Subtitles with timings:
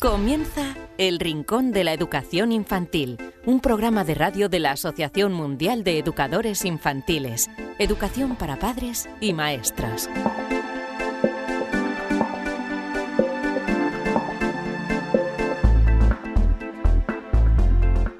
[0.00, 5.84] Comienza El Rincón de la Educación Infantil, un programa de radio de la Asociación Mundial
[5.84, 10.08] de Educadores Infantiles, Educación para Padres y Maestras.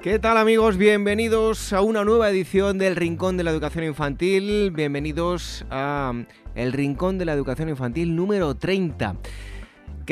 [0.03, 0.77] ¿Qué tal amigos?
[0.77, 4.69] Bienvenidos a una nueva edición del Rincón de la Educación Infantil.
[4.69, 6.13] Bienvenidos a
[6.53, 9.15] El Rincón de la Educación Infantil número 30.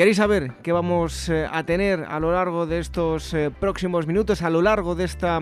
[0.00, 4.40] ¿Queréis saber qué vamos eh, a tener a lo largo de estos eh, próximos minutos,
[4.40, 5.38] a lo largo de esta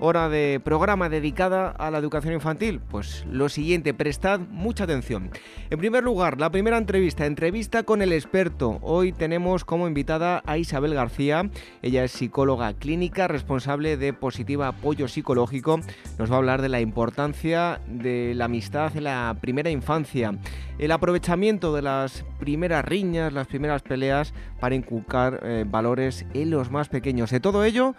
[0.00, 2.80] hora de programa dedicada a la educación infantil?
[2.80, 5.30] Pues lo siguiente, prestad mucha atención.
[5.68, 8.78] En primer lugar, la primera entrevista, entrevista con el experto.
[8.82, 11.50] Hoy tenemos como invitada a Isabel García.
[11.82, 15.80] Ella es psicóloga clínica, responsable de Positiva Apoyo Psicológico.
[16.18, 20.34] Nos va a hablar de la importancia de la amistad en la primera infancia,
[20.78, 26.70] el aprovechamiento de las primeras riñas, las primeras peleas para inculcar eh, valores en los
[26.70, 27.30] más pequeños.
[27.30, 27.94] De todo ello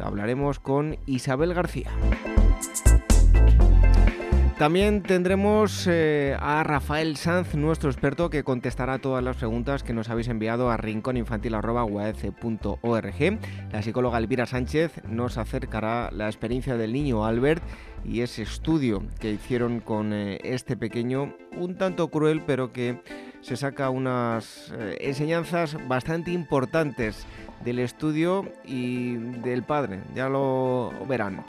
[0.00, 1.90] hablaremos con Isabel García.
[4.58, 10.10] También tendremos eh, a Rafael Sanz, nuestro experto, que contestará todas las preguntas que nos
[10.10, 13.38] habéis enviado a rincóninfantil.org.
[13.72, 17.64] La psicóloga Elvira Sánchez nos acercará la experiencia del niño Albert
[18.04, 23.02] y ese estudio que hicieron con eh, este pequeño, un tanto cruel, pero que
[23.40, 27.26] se saca unas eh, enseñanzas bastante importantes
[27.64, 31.44] del estudio y del padre, ya lo verán.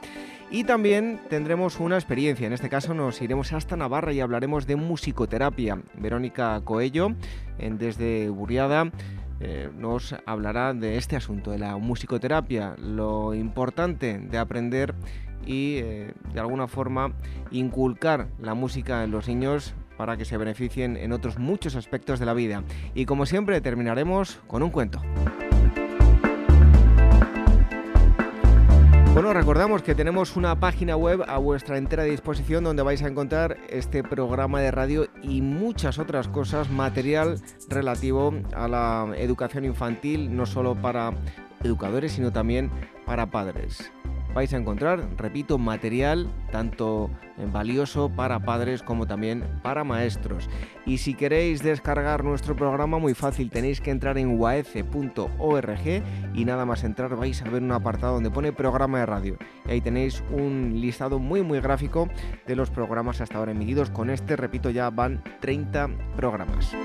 [0.50, 4.76] Y también tendremos una experiencia, en este caso nos iremos hasta Navarra y hablaremos de
[4.76, 5.82] musicoterapia.
[5.94, 7.14] Verónica Coello,
[7.58, 8.92] desde Buriada,
[9.40, 14.94] eh, nos hablará de este asunto, de la musicoterapia, lo importante de aprender
[15.44, 17.12] y eh, de alguna forma
[17.50, 22.26] inculcar la música en los niños para que se beneficien en otros muchos aspectos de
[22.26, 22.62] la vida.
[22.94, 25.02] Y como siempre terminaremos con un cuento.
[29.16, 33.56] Bueno, recordamos que tenemos una página web a vuestra entera disposición donde vais a encontrar
[33.70, 37.40] este programa de radio y muchas otras cosas, material
[37.70, 41.14] relativo a la educación infantil, no solo para
[41.64, 42.70] educadores, sino también
[43.06, 43.90] para padres
[44.36, 47.10] vais a encontrar, repito, material tanto
[47.54, 50.50] valioso para padres como también para maestros.
[50.84, 56.02] Y si queréis descargar nuestro programa, muy fácil, tenéis que entrar en waece.org
[56.34, 59.38] y nada más entrar vais a ver un apartado donde pone programa de radio.
[59.66, 62.06] Y ahí tenéis un listado muy muy gráfico
[62.46, 63.88] de los programas hasta ahora emitidos.
[63.88, 66.76] Con este, repito, ya van 30 programas.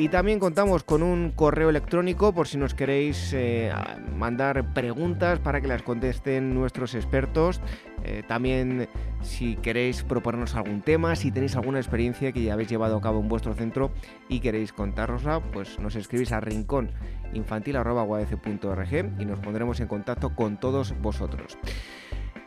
[0.00, 3.70] Y también contamos con un correo electrónico por si nos queréis eh,
[4.16, 7.60] mandar preguntas para que las contesten nuestros expertos.
[8.02, 8.88] Eh, también
[9.20, 13.20] si queréis proponernos algún tema, si tenéis alguna experiencia que ya habéis llevado a cabo
[13.20, 13.90] en vuestro centro
[14.26, 20.98] y queréis contárnosla, pues nos escribís a rincóninfantil.org y nos pondremos en contacto con todos
[21.02, 21.58] vosotros.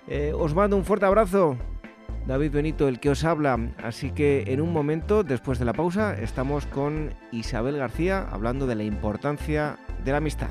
[0.08, 1.56] Eh, os mando un fuerte abrazo.
[2.28, 3.60] David Benito, el que os habla.
[3.84, 8.76] Así que en un momento, después de la pausa, estamos con Isabel García hablando de
[8.76, 10.50] la importancia de la amistad.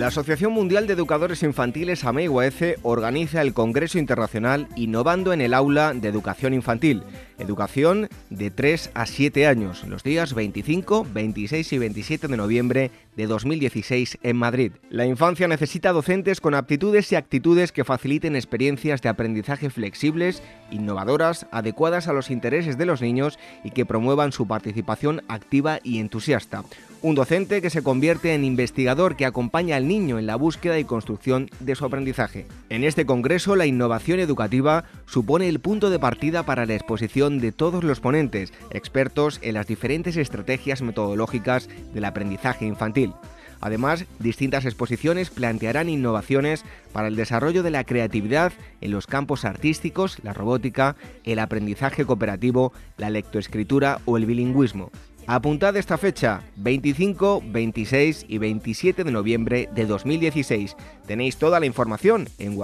[0.00, 5.92] La Asociación Mundial de Educadores Infantiles AMEIUAECE organiza el Congreso Internacional Innovando en el Aula
[5.92, 7.02] de Educación Infantil,
[7.38, 13.26] educación de 3 a 7 años, los días 25, 26 y 27 de noviembre de
[13.26, 14.72] 2016 en Madrid.
[14.88, 21.46] La infancia necesita docentes con aptitudes y actitudes que faciliten experiencias de aprendizaje flexibles, innovadoras,
[21.50, 26.64] adecuadas a los intereses de los niños y que promuevan su participación activa y entusiasta.
[27.02, 30.84] Un docente que se convierte en investigador que acompaña al niño en la búsqueda y
[30.84, 32.46] construcción de su aprendizaje.
[32.68, 37.52] En este congreso, la innovación educativa supone el punto de partida para la exposición de
[37.52, 43.14] todos los ponentes, expertos en las diferentes estrategias metodológicas del aprendizaje infantil.
[43.62, 48.52] Además, distintas exposiciones plantearán innovaciones para el desarrollo de la creatividad
[48.82, 54.90] en los campos artísticos, la robótica, el aprendizaje cooperativo, la lectoescritura o el bilingüismo.
[55.26, 60.76] Apuntad esta fecha, 25, 26 y 27 de noviembre de 2016.
[61.06, 62.58] Tenéis toda la información en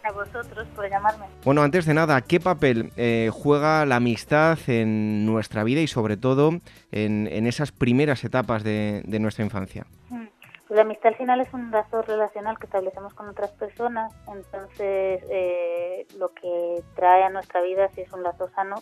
[0.03, 1.25] A vosotros por llamarme.
[1.43, 6.17] Bueno, antes de nada, ¿qué papel eh, juega la amistad en nuestra vida y sobre
[6.17, 6.51] todo
[6.91, 9.85] en, esas primeras etapas de, nuestra infancia?
[10.09, 10.25] Hmm.
[10.67, 15.23] Pues la amistad al final es un lazo relacional que establecemos con otras personas, entonces
[15.31, 18.75] eh, lo que trae a nuestra vida, si es un lazo sano,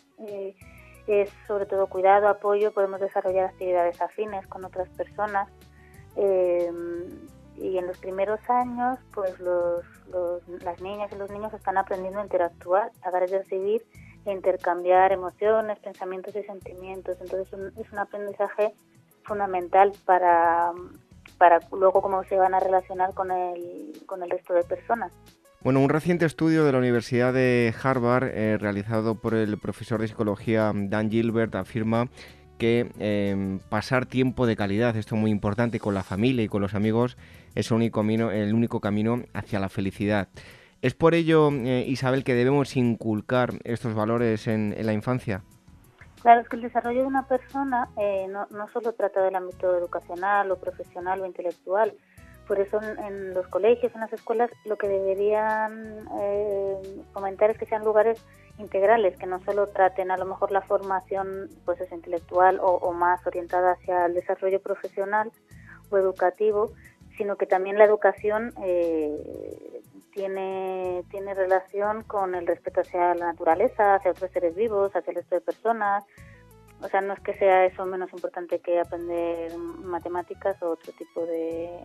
[1.07, 5.49] es sobre todo cuidado, apoyo, podemos desarrollar actividades afines con otras personas.
[6.15, 6.71] Eh,
[7.57, 9.83] y en los primeros años, pues los,
[10.63, 13.85] las niñas y los niños están aprendiendo a interactuar, a dar y recibir
[14.25, 17.17] e intercambiar emociones, pensamientos y sentimientos.
[17.19, 18.73] Entonces es un aprendizaje
[19.23, 20.71] fundamental para,
[21.37, 25.11] para luego cómo se van a relacionar con el, con el resto de personas.
[25.61, 30.07] Bueno, un reciente estudio de la Universidad de Harvard, eh, realizado por el profesor de
[30.07, 32.09] psicología Dan Gilbert, afirma
[32.59, 36.61] que em, pasar tiempo de calidad, esto es muy importante, con la familia y con
[36.61, 37.17] los amigos,
[37.55, 37.75] es el
[38.53, 40.29] único camino, hacia la felicidad.
[40.83, 45.41] ¿Es por ello, eh, Isabel, que debemos inculcar estos valores en, la infancia?
[46.21, 49.75] Claro, es que el desarrollo de una persona eh, no, no solo trata del ámbito
[49.75, 51.93] educacional o profesional o intelectual,
[52.47, 56.77] por eso en, los colegios, en las escuelas, lo que deberían eh,
[57.49, 58.23] es que sean lugares
[58.57, 63.25] integrales, que no solo traten a lo mejor la formación pues es intelectual o, más
[63.27, 65.31] orientada hacia el desarrollo profesional
[65.89, 66.71] o educativo,
[67.17, 69.81] sino que también la educación eh,
[70.13, 75.17] tiene, tiene relación con el respeto hacia la naturaleza, hacia otros seres vivos, hacia el
[75.17, 76.05] resto de personas.
[76.81, 81.25] O sea, no es que sea eso menos importante que aprender matemáticas o otro tipo
[81.25, 81.81] de,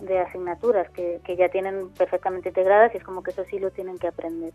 [0.00, 3.98] de asignaturas que, ya tienen perfectamente integradas y es como que eso sí lo tienen
[3.98, 4.52] que aprender.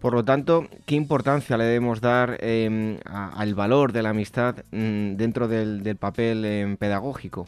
[0.00, 5.14] Por lo tanto, ¿qué importancia le debemos dar em, al valor de la amistad mm,
[5.14, 7.46] dentro del, papel em, pedagógico?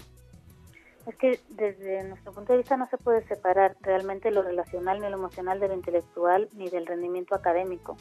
[1.06, 5.08] Es que desde nuestro punto de vista no se puede separar realmente lo relacional ni
[5.08, 7.96] lo emocional de lo intelectual ni del rendimiento académico.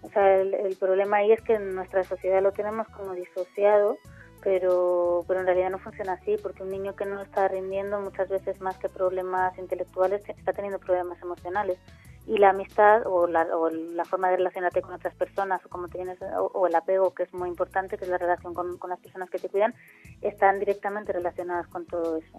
[0.00, 3.98] O sea, el, el problema ahí es que en nuestra sociedad lo tenemos como disociado
[4.42, 8.28] pero, pero en realidad no funciona así, porque un niño que no está rindiendo muchas
[8.28, 11.78] veces más que problemas intelectuales está teniendo problemas emocionales.
[12.24, 15.88] Y la amistad o la, o la forma de relacionarte con otras personas o, como
[15.88, 19.00] tienes, o, el apego, que es muy importante, que es la relación con, con las
[19.00, 19.74] personas que te cuidan,
[20.20, 22.38] están directamente relacionadas con todo eso.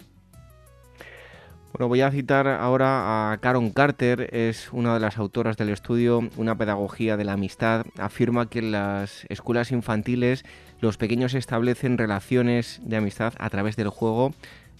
[1.76, 6.20] Bueno, voy a citar ahora a Karen Carter, es una de las autoras del estudio
[6.36, 7.84] Una pedagogía de la amistad.
[7.98, 10.44] Afirma que en las escuelas infantiles
[10.80, 14.30] los pequeños establecen relaciones de amistad a través del juego.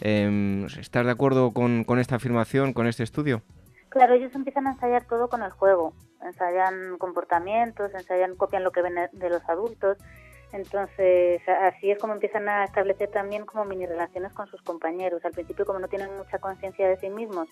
[0.02, 3.43] Eh, ¿Estás de acuerdo con, con esta afirmación, con este estudio?
[3.88, 5.94] Claro, ellos empiezan a ensayar todo con el juego.
[6.23, 9.99] Ensayan comportamientos, ensayan, copian lo que ven de los adultos
[10.55, 15.25] entonces, así es como empiezan a establecer también como mini relaciones con sus compañeros.
[15.25, 17.49] Al principio, como no tienen mucha conciencia de sí mismos,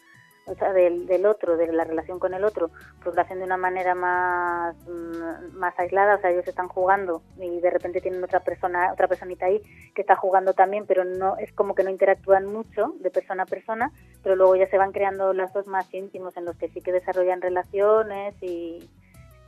[0.47, 2.71] o sea, del, del, otro, de la relación con el otro,
[3.03, 7.23] pues lo hacen de una manera más, mm, más aislada, o sea, ellos están jugando
[7.39, 9.61] y de repente tienen otra persona, otra personita ahí
[9.97, 13.47] que está jugando también, pero no es como que no interactúan mucho de persona a
[13.47, 13.91] persona,
[14.23, 17.41] pero luego ya se van creando lazos más íntimos en los que sí que desarrollan
[17.41, 18.89] relaciones y,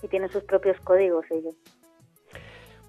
[0.03, 1.55] y tienen sus propios códigos ellos.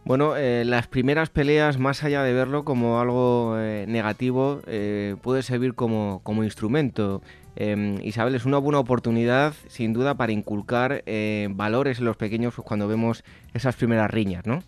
[0.06, 5.42] Bueno, eh, las primeras peleas, más allá de verlo como algo eh, negativo, eh, puede
[5.42, 7.24] servir como, como instrumento.
[7.56, 11.04] Em, Isabel, es una buena oportunidad, sin duda, para inculcar
[11.50, 13.24] valores en los pequeños cuando vemos
[13.56, 14.62] esas primeras riñas, ¿no?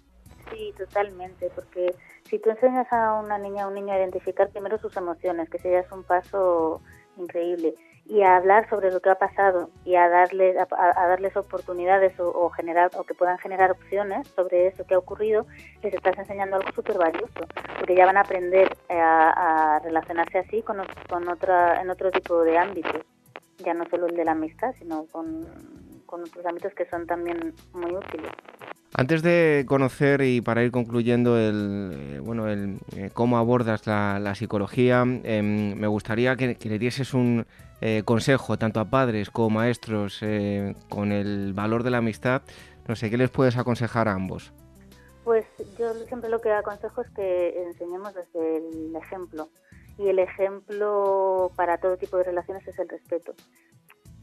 [0.52, 1.94] Sí, totalmente, porque
[2.28, 5.60] si tú enseñas a una niña o un niño a identificar primero sus emociones, que
[5.60, 6.82] sería un paso
[7.16, 7.76] increíble,
[8.10, 12.50] y a hablar sobre lo que ha pasado y a darles a, darles oportunidades o,
[12.50, 15.46] generar o que puedan generar opciones sobre eso que ha ocurrido
[15.84, 17.48] les estás enseñando algo súper valioso
[17.78, 20.78] porque ya van a aprender a, relacionarse así con,
[21.10, 23.02] con otra en otro tipo de ámbitos
[23.58, 25.46] ya no solo el de la amistad sino con,
[26.06, 28.32] con otros ámbitos que son también muy útiles.
[28.94, 34.34] Antes de conocer y para ir concluyendo el eh, bueno el eh, cómo abordas la,
[34.34, 37.46] psicología, em, me gustaría que, le dieses un
[37.82, 40.22] eh, consejo tanto a padres como maestros
[40.90, 42.42] con el valor de la amistad.
[42.88, 44.54] No sé, ¿qué les puedes aconsejar a ambos?
[45.24, 45.46] Pues
[45.78, 49.50] yo siempre lo que aconsejo es que enseñemos desde el ejemplo
[49.98, 53.34] y el ejemplo para todo tipo de relaciones es el respeto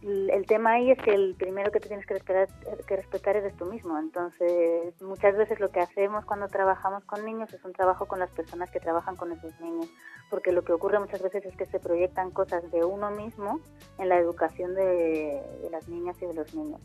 [0.05, 2.49] el tema ahí es que el primero que te tienes que respetar,
[2.87, 3.99] que respetar eres tú mismo.
[3.99, 8.31] Entonces, muchas veces lo que hacemos cuando trabajamos con niños es un trabajo con las
[8.31, 9.89] personas que trabajan con esos niños,
[10.29, 13.61] porque lo que ocurre muchas veces es que se proyectan cosas de uno mismo
[13.99, 16.81] en la educación de, de las niñas y de los niños.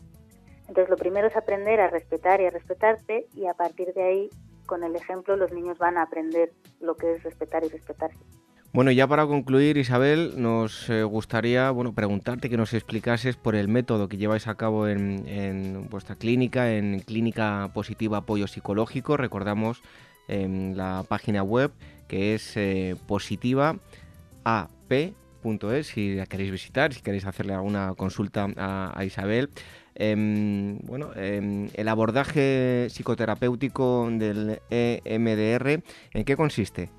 [0.68, 4.30] Entonces, lo primero es aprender a respetar y a respetarte y a partir de ahí,
[4.64, 8.24] con el ejemplo, los niños van a aprender lo que es respetar y respetarse.
[8.72, 13.66] Bueno, ya para concluir, Isabel, nos eh, gustaría bueno, preguntarte que nos explicases por el
[13.66, 19.16] método que lleváis a cabo en, vuestra clínica, en Clínica Positiva Apoyo Psicológico.
[19.16, 19.82] Recordamos
[20.28, 21.72] en la página web
[22.06, 29.50] que es eh, positivaap.es si la queréis visitar, si queréis hacerle alguna consulta a, Isabel.
[29.96, 36.90] Em, bueno, em, el abordaje psicoterapéutico del EMDR, ¿en qué consiste?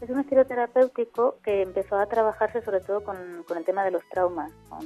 [0.00, 3.90] Es un estilo terapéutico que empezó a trabajarse sobre todo con, con el tema de
[3.90, 4.84] los traumas, con,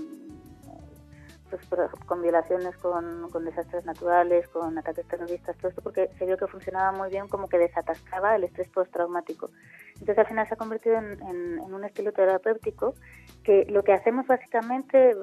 [1.50, 6.46] pues, con violaciones, con, desastres naturales, con ataques terroristas, todo esto porque se vio que
[6.46, 9.50] funcionaba muy bien como que desatascaba el estrés postraumático.
[9.94, 12.94] Entonces al final se ha convertido en, en, un estilo terapéutico
[13.42, 15.16] que lo que hacemos básicamente,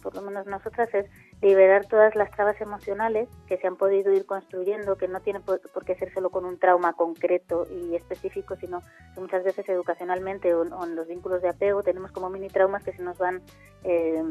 [0.00, 1.06] por lo menos nosotras, es
[1.40, 5.60] liberar todas las trabas emocionales que se han podido ir construyendo, que no tiene por,
[5.84, 8.82] qué ser solo con un trauma concreto y específico, sino
[9.14, 12.92] que muchas veces educacionalmente o, en los vínculos de apego tenemos como mini traumas que
[12.92, 13.42] se nos van
[13.84, 14.22] eh,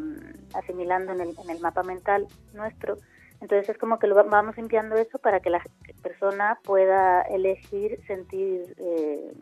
[0.53, 2.97] asimilando en el, en el mapa mental nuestro.
[3.41, 5.61] Entonces es como que lo vamos limpiando eso para que la
[6.03, 9.33] persona pueda elegir sentir eh,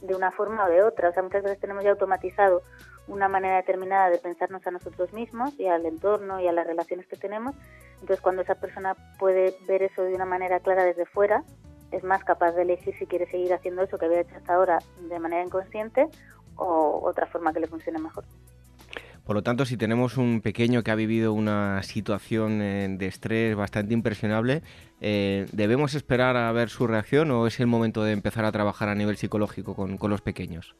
[0.00, 1.08] de una forma o de otra.
[1.08, 2.62] O sea, muchas veces tenemos ya automatizado
[3.08, 7.06] una manera determinada de pensarnos a nosotros mismos y al entorno y a las relaciones
[7.06, 7.54] que tenemos.
[8.00, 11.44] Entonces, cuando esa persona puede ver eso de una manera clara desde fuera,
[11.90, 14.78] es más capaz de elegir si quiere seguir haciendo eso que había hecho hasta ahora
[15.08, 16.08] de manera inconsciente
[16.56, 18.24] o otra forma que le funcione mejor.
[19.24, 23.54] Por lo tanto, si tenemos un pequeño que ha vivido una situación eh, de estrés
[23.54, 24.62] bastante impresionable,
[25.00, 28.88] eh, ¿debemos esperar a ver su reacción o es el momento de empezar a trabajar
[28.88, 30.74] a nivel psicológico con, con los pequeños?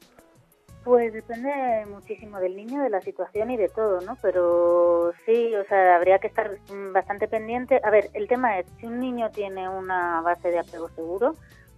[0.83, 4.17] Pues depende muchísimo del niño, de la situación y de todo, ¿no?
[4.21, 6.51] Pero sí, o sea, habría que estar
[6.91, 7.79] bastante pendiente.
[7.83, 11.35] A ver, el tema es, si un niño tiene una base de apego seguro,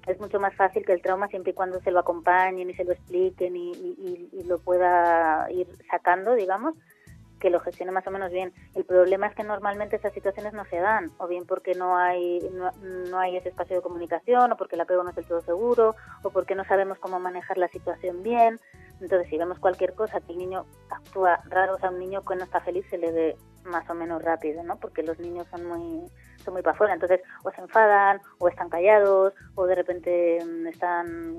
[0.07, 2.83] es mucho más fácil que el trauma siempre y cuando se lo acompañen y se
[2.83, 6.75] lo expliquen y, lo pueda ir sacando, digamos,
[7.39, 8.53] que lo gestione más o menos bien.
[8.75, 12.39] El problema es que normalmente esas situaciones no se dan, o bien porque no hay,
[13.09, 15.95] no, hay ese espacio de comunicación, o porque el apego no es del todo seguro,
[16.21, 18.59] o porque no sabemos cómo manejar la situación bien.
[19.01, 22.35] Entonces, si vemos cualquier cosa que el niño actúa raro, o sea, un niño que
[22.35, 24.77] no está feliz se le ve más o menos rápido, ¿no?
[24.77, 26.09] Porque los niños son muy
[26.43, 30.67] son muy para afuera, entonces o se enfadan o están callados o de repente mm,
[30.67, 31.37] están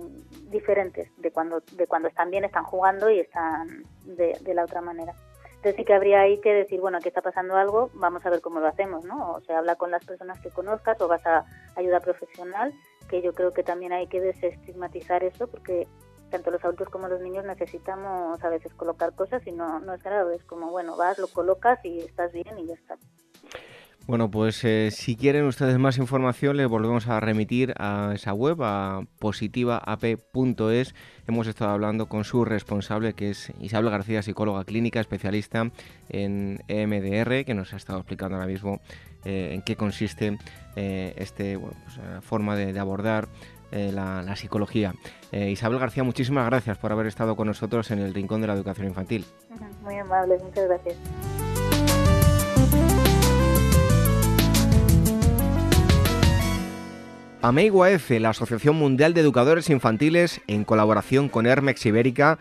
[0.51, 4.81] diferentes de cuando de cuando están bien, están jugando y están de, de la otra
[4.81, 5.15] manera.
[5.57, 8.41] Entonces sí que habría ahí que decir, bueno, aquí está pasando algo, vamos a ver
[8.41, 9.33] cómo lo hacemos, ¿no?
[9.33, 11.45] O se habla con las personas que conozcas o vas a
[11.77, 12.73] ayuda profesional,
[13.09, 15.89] que yo creo que también hay que desestigmatizar eso porque
[16.31, 20.03] tanto los adultos como los niños necesitamos a veces colocar cosas y no, no es
[20.03, 22.97] grave, es como, bueno, vas, lo colocas y estás bien y ya está.
[24.07, 28.63] Bueno, pues eh, si quieren ustedes más información, les volvemos a remitir a esa web,
[28.63, 30.95] a positivaap.es.
[31.27, 35.73] Hemos estado hablando con su responsable, que es Isabel García, psicóloga clínica, especialista
[36.09, 38.81] en EMDR, que nos ha estado explicando ahora mismo
[39.25, 40.39] eh, en qué consiste
[40.77, 41.75] eh, esta pues,
[42.21, 43.27] forma de, abordar
[43.71, 44.95] la, psicología.
[45.33, 48.87] Isabel García, muchísimas gracias por haber estado con nosotros en el Rincón de la Educación
[48.89, 49.25] Infantil.
[49.83, 50.97] Muy amable, muchas gracias.
[57.47, 62.41] AMEIGUAF, la Asociación Mundial de Educadores Infantiles, en colaboración con Hermex Ibérica,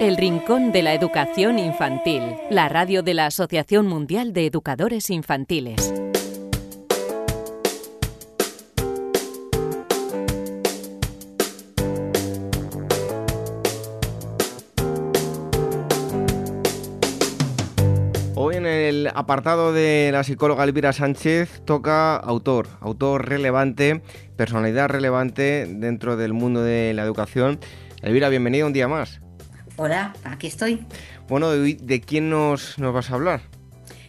[0.00, 5.92] El Rincón de la Educación Infantil, la radio de la Asociación Mundial de Educadores Infantiles.
[18.36, 24.00] Hoy en el apartado de la psicóloga Elvira Sánchez toca autor, autor relevante,
[24.36, 27.58] personalidad relevante dentro del mundo de la educación.
[28.00, 29.20] Elvira, bienvenida un día más.
[29.80, 30.84] Hola, aquí estoy.
[31.28, 33.42] Bueno, ¿de, quién nos, nos, vas a hablar?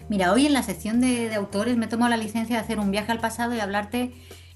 [0.10, 3.12] Mira, hoy en la sección de, autores me tomo la licencia de hacer un viaje
[3.12, 4.12] al pasado y hablarte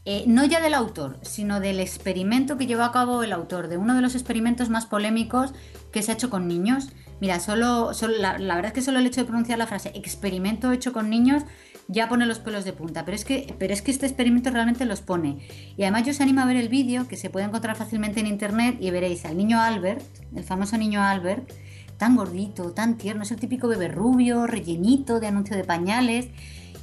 [0.05, 3.77] eh, no ya del autor, sino del experimento que llevó a cabo el autor, de
[3.77, 5.53] uno de los experimentos más polémicos
[5.91, 6.89] que se ha hecho con niños.
[7.21, 10.93] Mira, solo, la, verdad es que solo el hecho de pronunciar la frase experimento hecho
[10.93, 11.43] con niños
[11.87, 14.85] ya pone los pelos de punta, pero es que, pero es que este experimento realmente
[14.85, 15.39] los pone.
[15.77, 18.27] Y además yo os animo a ver el vídeo que se puede encontrar fácilmente en
[18.27, 20.03] internet y veréis al niño Albert,
[20.35, 21.51] el famoso niño Albert,
[21.97, 26.27] tan gordito, tan tierno, es el típico bebé rubio, rellenito de anuncio de pañales.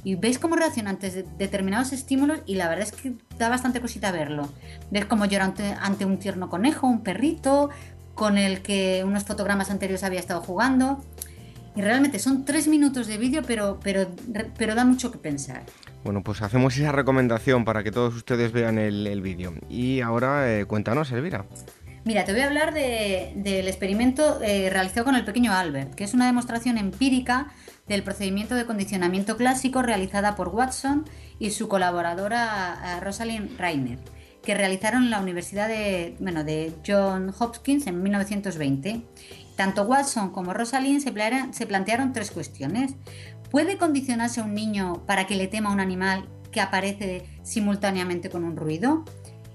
[0.03, 4.11] Y veis cómo reacciona ante determinados estímulos y la verdad es que da bastante cosita
[4.11, 4.49] verlo.
[4.89, 7.69] Ves cómo llora ante un tierno conejo, un perrito,
[8.15, 11.03] con el que unos fotogramas anteriores había estado jugando.
[11.75, 14.07] Y realmente son tres minutos de vídeo, pero, pero,
[14.57, 15.63] pero da mucho que pensar.
[16.03, 19.53] Bueno, pues hacemos esa recomendación para que todos ustedes vean el, vídeo.
[19.69, 21.45] Y ahora eh, cuéntanos, Elvira.
[22.03, 26.13] Mira, te voy a hablar del experimento eh, realizado con el pequeño Albert, que es
[26.13, 27.51] una demostración empírica
[27.87, 31.05] del procedimiento de condicionamiento clásico realizada por Watson
[31.39, 33.99] y su colaboradora Rosalind Reiner
[34.43, 39.03] que realizaron la Universidad de, bueno, de John Hopkins en 1920.
[39.55, 41.13] Tanto Watson como Rosalind se,
[41.53, 42.95] se plantearon tres cuestiones.
[43.51, 48.29] ¿Puede condicionarse a un niño para que le tema a un animal que aparece simultáneamente
[48.29, 49.05] con un ruido?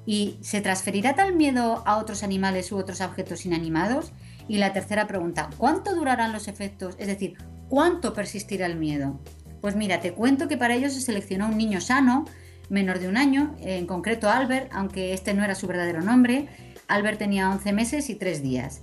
[0.04, 4.12] ¿Y se transferirá tal miedo a otros animales u otros objetos inanimados?
[4.46, 6.94] Y la tercera pregunta, ¿cuánto durarán los efectos?
[6.98, 7.36] Es decir,
[7.68, 9.18] ¿cuánto persistirá el miedo?
[9.60, 12.24] Pues mira, te cuento que para ello se seleccionó un niño sano
[12.68, 16.48] menor de un año, en concreto Albert, aunque este no era su verdadero nombre.
[16.88, 18.82] Albert tenía 11 meses y 3 días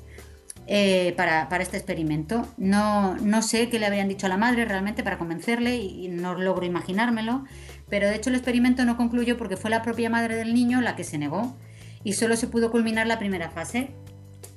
[0.68, 2.48] eh, para, este experimento.
[2.58, 6.36] No, no sé qué le habrían dicho a la madre realmente para convencerle y no
[6.36, 7.44] logro imaginármelo,
[7.90, 10.96] pero de hecho el experimento no concluyó porque fue la propia madre del niño la
[10.96, 11.56] que se negó
[12.04, 13.92] y solo se pudo culminar la primera fase.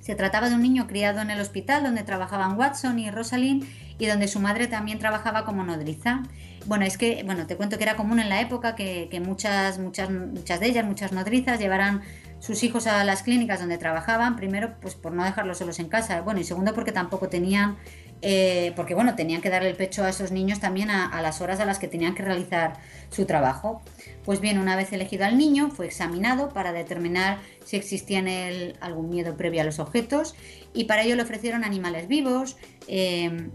[0.01, 3.65] Se trataba de un niño criado en el hospital donde trabajaban Watson y Rosalind
[3.99, 6.23] y donde su madre también trabajaba como nodriza.
[6.67, 10.11] Bueno, es que, bueno, te cuento que era común en la época que, muchas, muchas,
[10.11, 12.03] muchas de ellas, muchas nodrizas, llevaran
[12.41, 16.21] sus hijos a las clínicas donde trabajaban, primero, pues por no dejarlos solos en casa,
[16.23, 17.77] bueno, y segundo, porque tampoco tenían,
[18.21, 21.61] eh, porque bueno, tenían que darle el pecho a esos niños también a, las horas
[21.61, 22.75] a las que tenían que realizar
[23.11, 23.81] su trabajo.
[24.25, 28.77] Pues bien, una vez elegido al niño, fue examinado para determinar si existía en él
[28.81, 30.35] algún miedo previo a los objetos,
[30.75, 32.57] y para ello le ofrecieron animales vivos,
[32.89, 33.51] eh,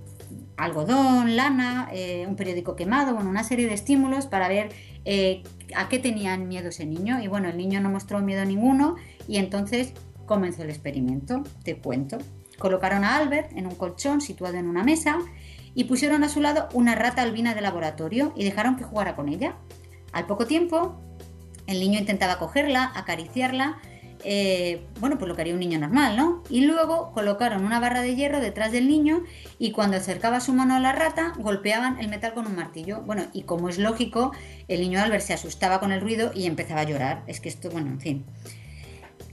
[0.57, 4.69] algodón, lana, eh, un periódico quemado, bueno, una serie de estímulos para ver
[5.05, 5.43] eh,
[5.75, 7.21] a qué tenían miedo ese niño.
[7.21, 8.95] Y bueno, el niño no mostró miedo ninguno
[9.27, 9.93] y entonces
[10.25, 12.17] comenzó el experimento, te cuento.
[12.57, 15.17] Colocaron a Albert en un colchón situado en una mesa
[15.73, 19.29] y pusieron a su lado una rata albina de laboratorio y dejaron que jugara con
[19.29, 19.55] ella.
[20.11, 21.01] Al poco tiempo,
[21.67, 23.77] el niño intentaba cogerla, acariciarla,
[24.23, 26.43] eh, bueno, pues lo que haría un niño normal, ¿no?
[26.49, 29.23] Y luego colocaron una barra de hierro detrás del niño
[29.59, 33.01] y cuando acercaba su mano a la rata, golpeaban el metal con un martillo.
[33.01, 34.31] Bueno, y como es lógico,
[34.67, 37.23] el niño Albert se asustaba con el ruido y empezaba a llorar.
[37.27, 38.25] Es que esto, bueno, en fin.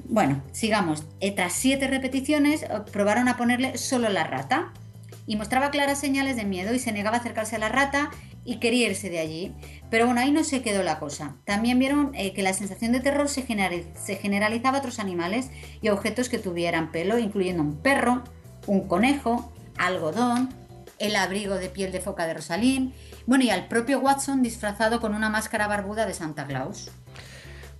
[0.04, 1.04] Bueno, sigamos.
[1.36, 4.72] Tras siete repeticiones, eh, probaron a ponerle solo la rata
[5.26, 8.10] y mostraba claras señales de miedo y se negaba a acercarse a la rata
[8.48, 9.54] y quería irse de allí.
[9.90, 11.36] Pero bueno, ahí no se quedó la cosa.
[11.44, 13.44] También vieron eh, que la sensación de terror se,
[13.94, 15.50] se generalizaba a otros animales
[15.82, 18.24] y objetos que tuvieran pelo, incluyendo un perro,
[18.66, 20.48] un conejo, algodón,
[20.98, 22.94] el abrigo de piel de foca de Rosalín,
[23.26, 26.90] bueno, y al propio Watson disfrazado con una máscara barbuda de Santa Claus.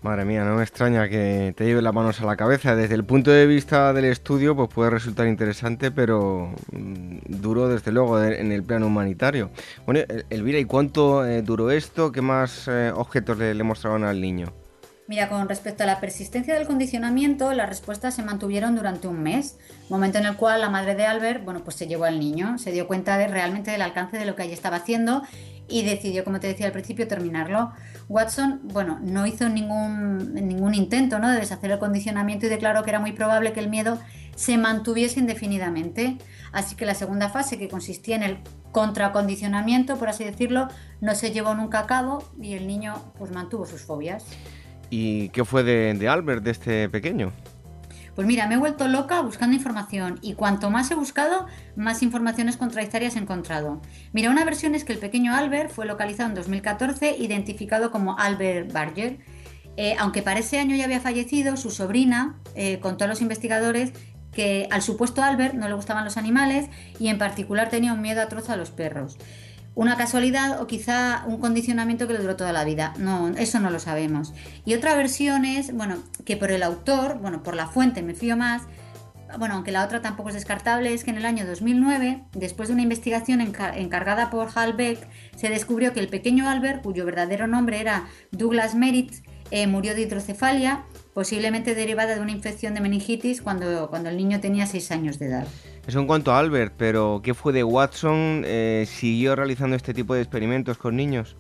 [0.01, 2.77] Madre mía, no me extraña que te lleve las manos a la cabeza.
[2.77, 7.91] Desde el punto de vista del estudio, pues puede resultar interesante, pero mm, duro desde
[7.91, 9.51] luego en el plano humanitario.
[9.87, 12.13] Bueno, Elvira, ¿y cuánto eh, duró esto?
[12.13, 14.53] ¿Qué más eh, objetos le, le mostraban al niño?
[15.09, 19.57] Mira, con respecto a la persistencia del condicionamiento, las respuestas se mantuvieron durante un mes,
[19.89, 22.73] momento en el cual la madre de Albert, bueno, pues se llevó al niño, se
[22.73, 25.23] dio cuenta de, realmente del alcance de lo que allí estaba haciendo
[25.67, 27.73] y decidió, como te decía al principio, terminarlo.
[28.09, 31.31] Watson, bueno, no hizo ningún, ningún intento ¿no?
[31.31, 33.99] de deshacer el condicionamiento y declaró que era muy probable que el miedo
[34.35, 36.17] se mantuviese indefinidamente.
[36.53, 38.39] Así que la segunda fase, que consistía en el
[38.73, 40.69] contracondicionamiento, por así decirlo,
[41.01, 44.25] no se llevó nunca a cabo y el niño pues mantuvo sus fobias.
[44.91, 47.33] ¿Y qué fue de, de Albert, de este pequeño?
[48.19, 52.57] Pues mira, me he vuelto loca buscando información y cuanto más he buscado, más informaciones
[52.57, 53.81] contradictorias he encontrado.
[54.13, 58.73] Mira, una versión es que el pequeño Albert fue localizado en 2014, identificado como Albert
[58.73, 59.19] Barger.
[59.77, 63.93] Eh, aunque para ese año ya había fallecido, su sobrina eh, contó a los investigadores
[64.33, 68.21] que al supuesto Albert no le gustaban los animales y en particular tenía un miedo
[68.21, 69.17] atroz a los perros.
[69.79, 72.95] Una casualidad o quizá un condicionamiento que le duró toda la vida.
[72.99, 74.35] No, eso no lo sabemos.
[74.65, 78.37] Y otra versión es, bueno, que por el autor, bueno, por la fuente me fío
[78.37, 78.63] más,
[79.39, 82.73] bueno, aunque la otra tampoco es descartable, es que en el año 2009, después de
[82.73, 87.81] una investigación encargada por Hal Beck, se descubrió que el pequeño Albert, cuyo verdadero nombre
[87.81, 93.89] era Douglas Merritt, eh, murió de hidrocefalia, posiblemente derivada de una infección de meningitis cuando,
[93.91, 95.47] cuando el niño tenía 6 años de edad.
[95.89, 98.43] Eso en cuanto a Albert, pero ¿qué fue de Watson?
[98.45, 101.35] Eh, ¿Siguió realizando este tipo de experimentos con niños?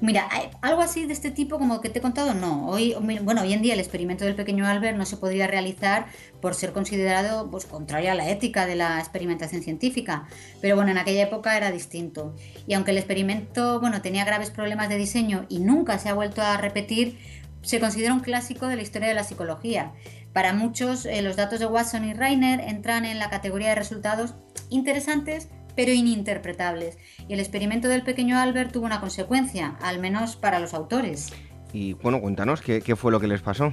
[0.00, 0.28] Mira,
[0.60, 2.68] algo así de este tipo como que te he contado, no.
[2.68, 6.06] Hoy, bueno, hoy en día el experimento del pequeño Albert no se podría realizar
[6.40, 10.28] por ser considerado pues, contrario a la ética de la experimentación científica.
[10.60, 12.36] Pero bueno, en aquella época era distinto.
[12.68, 16.40] Y aunque el experimento bueno, tenía graves problemas de diseño y nunca se ha vuelto
[16.40, 17.18] a repetir,
[17.62, 19.92] se considera un clásico de la historia de la psicología.
[20.32, 24.34] Para muchos, eh, los datos de Watson y Rainer entran en la categoría de resultados
[24.70, 26.98] interesantes pero ininterpretables.
[27.28, 31.32] Y el experimento del pequeño Albert tuvo una consecuencia, al menos para los autores.
[31.72, 33.72] Y bueno, cuéntanos, ¿qué, qué fue lo que les pasó?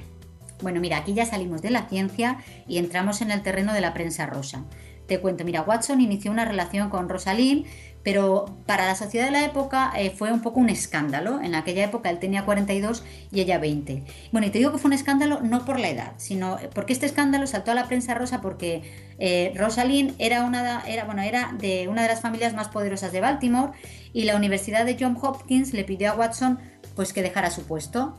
[0.62, 3.94] Bueno, mira, aquí ya salimos de la ciencia y entramos en el terreno de la
[3.94, 4.64] prensa rosa.
[5.06, 7.66] Te cuento, mira, Watson inició una relación con Rosalind,
[8.02, 11.40] pero para la sociedad de la época eh, fue un poco un escándalo.
[11.40, 14.02] En aquella época él tenía 42 y ella 20.
[14.32, 17.06] Bueno, y te digo que fue un escándalo no por la edad, sino porque este
[17.06, 18.82] escándalo saltó a la prensa rosa porque
[19.18, 23.20] eh, Rosalind era, una, era, bueno, era de una de las familias más poderosas de
[23.20, 23.72] Baltimore
[24.12, 26.58] y la Universidad de Johns Hopkins le pidió a Watson
[26.96, 28.16] pues que dejara su puesto.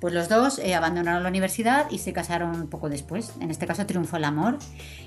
[0.00, 3.34] Pues los dos eh, abandonaron la universidad y se casaron poco después.
[3.40, 4.58] En este caso triunfó el amor.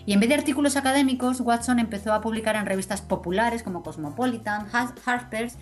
[0.06, 4.68] Y en vez de artículos académicos, Watson empezó a publicar en revistas populares como Cosmopolitan,
[5.06, 5.58] Harper's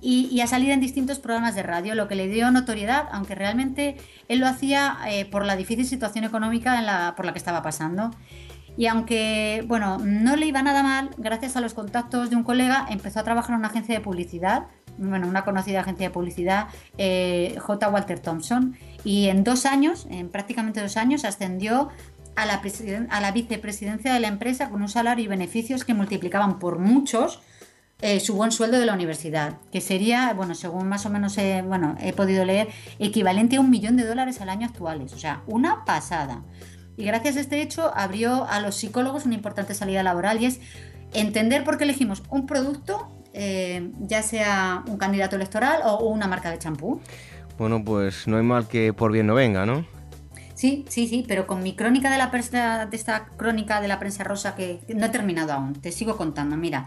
[0.00, 3.96] y, a salir en distintos programas de radio, lo que le dio notoriedad, aunque realmente
[4.28, 8.10] él lo hacía eh, por la difícil situación económica por la que estaba pasando.
[8.76, 12.86] Y aunque, bueno, no le iba nada mal, gracias a los contactos de un colega,
[12.88, 14.68] empezó a trabajar en una agencia de publicidad
[15.00, 17.88] bueno, una conocida agencia de publicidad, eh, J.
[17.88, 21.88] Walter Thompson, y en dos años, en prácticamente dos años, ascendió
[22.36, 27.40] a la, vicepresidencia de la empresa con un salario y beneficios que multiplicaban por muchos
[28.02, 31.60] eh, su buen sueldo de la universidad, que sería, bueno, según más o menos he,
[31.62, 35.42] bueno, he podido leer, equivalente a un millón de dólares al año actuales, o sea,
[35.46, 36.42] una pasada.
[36.96, 40.60] Y gracias a este hecho abrió a los psicólogos una importante salida laboral y es
[41.12, 46.50] entender por qué elegimos un producto eh, ya sea un candidato electoral o una marca
[46.50, 47.00] de champú.
[47.58, 49.84] Bueno, pues no hay mal que por bien no venga, ¿no?
[50.54, 53.98] Sí, sí, sí, pero con mi crónica de la prensa, de esta crónica de la
[53.98, 56.56] prensa rosa que no he terminado aún, te sigo contando.
[56.56, 56.84] Mira,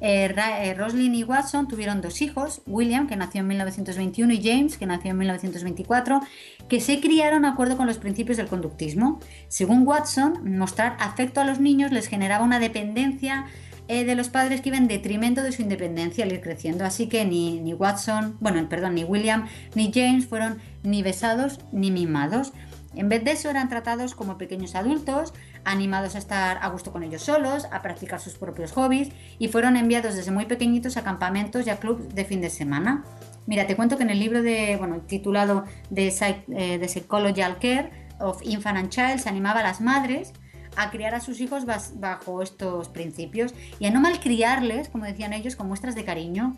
[0.00, 4.78] eh, eh, Roslyn y Watson tuvieron dos hijos, William, que nació en 1921, y James,
[4.78, 6.20] que nació en 1924,
[6.68, 9.20] que se criaron de acuerdo con los principios del conductismo.
[9.48, 13.46] Según Watson, mostrar afecto a los niños les generaba una dependencia
[13.90, 16.84] eh, de los padres que iban en detrimento de su independencia al ir creciendo.
[16.84, 21.90] Así que ni, ni Watson, bueno, perdón, ni William ni James fueron ni besados ni
[21.90, 22.52] mimados.
[22.94, 27.02] En vez de eso eran tratados como pequeños adultos, animados a estar a gusto con
[27.02, 29.08] ellos solos, a practicar sus propios hobbies
[29.40, 33.04] y fueron enviados desde muy pequeñitos a campamentos y a clubs de fin de semana.
[33.46, 36.14] Mira, te cuento que en el libro de, bueno, titulado The,
[36.54, 40.32] eh, The Psychological Care of Infant and Child se animaba a las madres
[40.76, 45.56] a criar a sus hijos bajo estos principios y a no malcriarles, como decían ellos,
[45.56, 46.56] con muestras de cariño.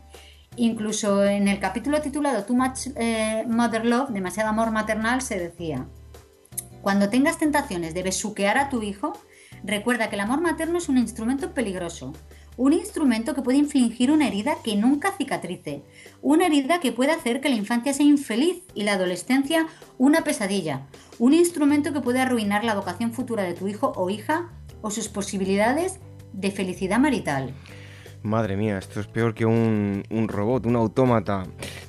[0.57, 5.87] Incluso en el capítulo titulado Too Much eh, Mother Love, demasiado amor maternal, se decía,
[6.83, 9.14] cuando tengas tentaciones de besuquear a tu hijo,
[9.62, 12.12] recuerda que el amor materno es un instrumento peligroso,
[12.57, 15.83] un instrumento que puede infligir una herida que nunca cicatrice,
[16.21, 19.67] una herida que puede hacer que la infancia sea infeliz y la adolescencia
[19.99, 20.87] una pesadilla,
[21.19, 24.51] un instrumento que puede arruinar la vocación futura de tu hijo o hija
[24.83, 26.01] o sus posibilidades
[26.33, 27.55] de felicidad marital.
[28.23, 31.45] Madre mía, esto es peor que un, robot, un autómata.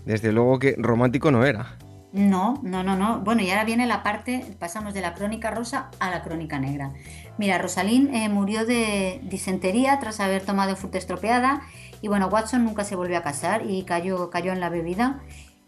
[0.05, 1.77] Desde luego que romántico no era.
[2.13, 3.19] No, no, no, no.
[3.21, 6.93] Bueno, y ahora viene la parte, pasamos de la crónica rosa a la crónica negra.
[7.37, 11.63] Mira, Rosalind eh, murió de disentería tras haber tomado fruta estropeada
[12.01, 15.23] y bueno, Watson nunca se volvió a casar y cayó, cayó en la bebida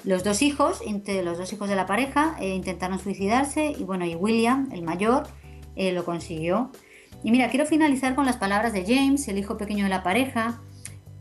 [0.05, 0.81] los dos hijos,
[1.23, 5.27] los dos hijos de la pareja, eh, intentaron suicidarse y bueno, y William, el mayor,
[5.75, 6.71] eh, lo consiguió.
[7.23, 10.61] Y mira, quiero finalizar con las palabras de James, el hijo pequeño de la pareja,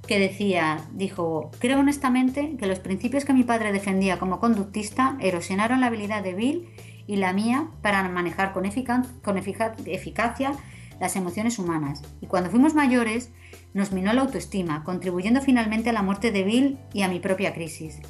[0.06, 5.80] que decía, dijo, creo honestamente que los principios que mi padre defendía como conductista erosionaron
[5.80, 6.68] la habilidad de Bill
[7.06, 10.52] y la mía para manejar con, eficacia
[11.00, 12.02] las emociones humanas.
[12.20, 13.32] Y cuando fuimos mayores,
[13.72, 17.52] nos minó la autoestima, contribuyendo finalmente a la muerte de Bill y a mi propia
[17.52, 18.00] crisis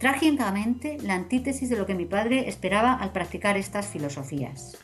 [0.00, 4.78] trágicamente la antítesis de lo que mi padre esperaba al practicar estas filosofías.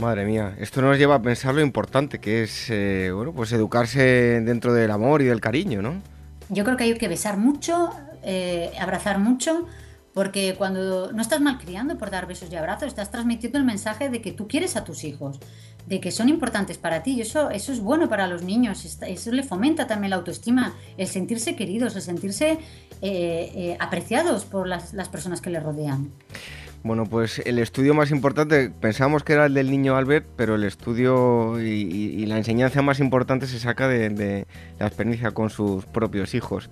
[0.00, 4.40] Madre mía, esto nos lleva a pensar lo importante que es, eh, bueno, pues educarse
[4.40, 6.00] dentro del amor y del cariño, ¿no?
[6.48, 7.90] Yo creo que hay que besar mucho,
[8.22, 9.66] eh, abrazar mucho,
[10.14, 14.22] porque cuando no estás malcriando por dar besos y abrazos, estás transmitiendo el mensaje de
[14.22, 15.38] que tú quieres a tus hijos,
[15.86, 17.12] de que son importantes para ti.
[17.12, 21.08] Y eso, eso es bueno para los niños, eso le fomenta también la autoestima, el
[21.08, 22.58] sentirse queridos, el sentirse
[23.02, 26.10] eh, apreciados por las, las personas que le rodean.
[26.82, 30.64] Bueno, pues el estudio más importante, pensamos que era el del niño Albert, pero el
[30.64, 34.46] estudio y, la enseñanza más importante se saca de,
[34.78, 36.70] la experiencia con sus propios hijos.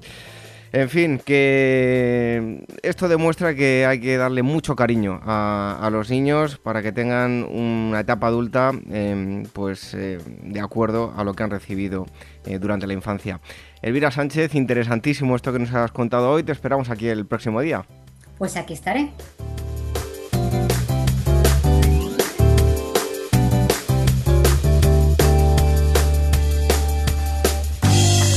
[0.73, 6.83] En fin, que esto demuestra que hay que darle mucho cariño a, los niños para
[6.83, 12.07] que tengan una etapa adulta em, pues eh, de acuerdo a lo que han recibido
[12.44, 13.40] eh, durante la infancia.
[13.81, 17.85] Elvira Sánchez, interesantísimo esto que nos has contado hoy, te esperamos aquí el próximo día.
[18.38, 19.11] Pues aquí estaré.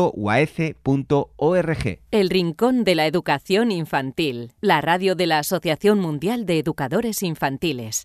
[2.10, 8.04] El Rincón de la Educación Infantil, la radio de la Asociación Mundial de Educadores Infantiles.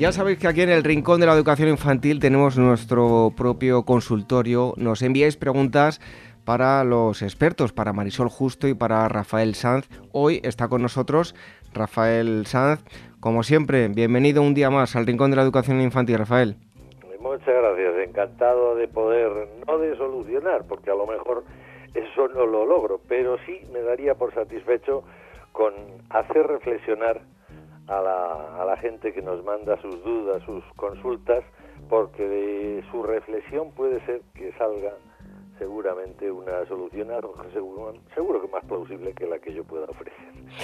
[0.00, 4.72] Ya sabéis que aquí en el Rincón de la Educación Infantil tenemos nuestro propio consultorio.
[4.78, 6.00] Nos enviáis preguntas
[6.46, 9.88] para los expertos, para Marisol Justo y para Rafael Sanz.
[10.12, 11.34] Hoy está con nosotros
[11.74, 12.80] Rafael Sanz.
[13.20, 16.56] Como siempre, bienvenido un día más al Rincón de la Educación Infantil, Rafael.
[17.20, 21.44] Muchas gracias, encantado de poder, no de solucionar, porque a lo mejor
[21.92, 25.04] eso no lo logro, pero sí me daría por satisfecho
[25.52, 25.74] con
[26.08, 27.20] hacer reflexionar
[27.88, 28.00] a
[28.64, 31.44] la, gente que nos manda sus dudas, sus consultas,
[31.90, 34.94] porque de su reflexión puede ser que salga
[35.60, 37.08] seguramente una solución
[37.52, 40.14] seguro, seguro que más plausible que la que yo pueda ofrecer.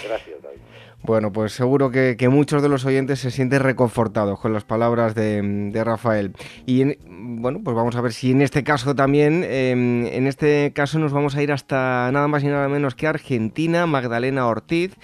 [0.08, 0.58] Gracias, David.
[1.02, 5.82] Bueno, pues seguro que, muchos de los oyentes se sienten reconfortados con las palabras de,
[5.84, 6.32] Rafael.
[6.64, 10.98] Y bueno, pues vamos a ver si en este caso también, em, en este caso
[10.98, 14.96] nos vamos a ir hasta nada más y nada menos que Argentina, Magdalena Ortiz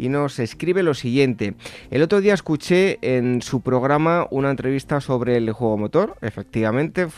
[0.00, 1.54] y nos escribe lo siguiente.
[1.90, 7.08] El otro día escuché en su programa una entrevista sobre el juego motor, efectivamente,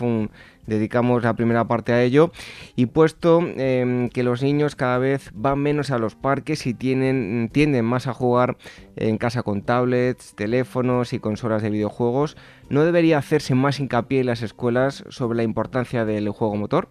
[0.66, 2.30] dedicamos la primera parte a ello,
[2.76, 7.50] y puesto em, que los niños cada vez van menos a los parques y tienen,
[7.52, 8.56] tienden más a jugar
[8.96, 12.36] en casa con tablets, teléfonos y consolas de videojuegos,
[12.68, 16.88] ¿no debería hacerse más hincapié en las escuelas sobre la importancia del juego motor?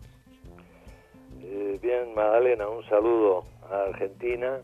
[1.42, 4.60] Eh, bien, Magdalena, un saludo a Argentina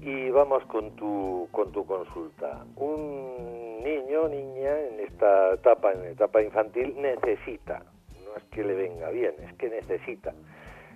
[0.00, 2.64] y vamos con tu, con tu consulta.
[2.76, 7.82] Un niño niña en esta etapa, en etapa infantil, necesita,
[8.28, 10.32] no es que le venga bien, es que necesita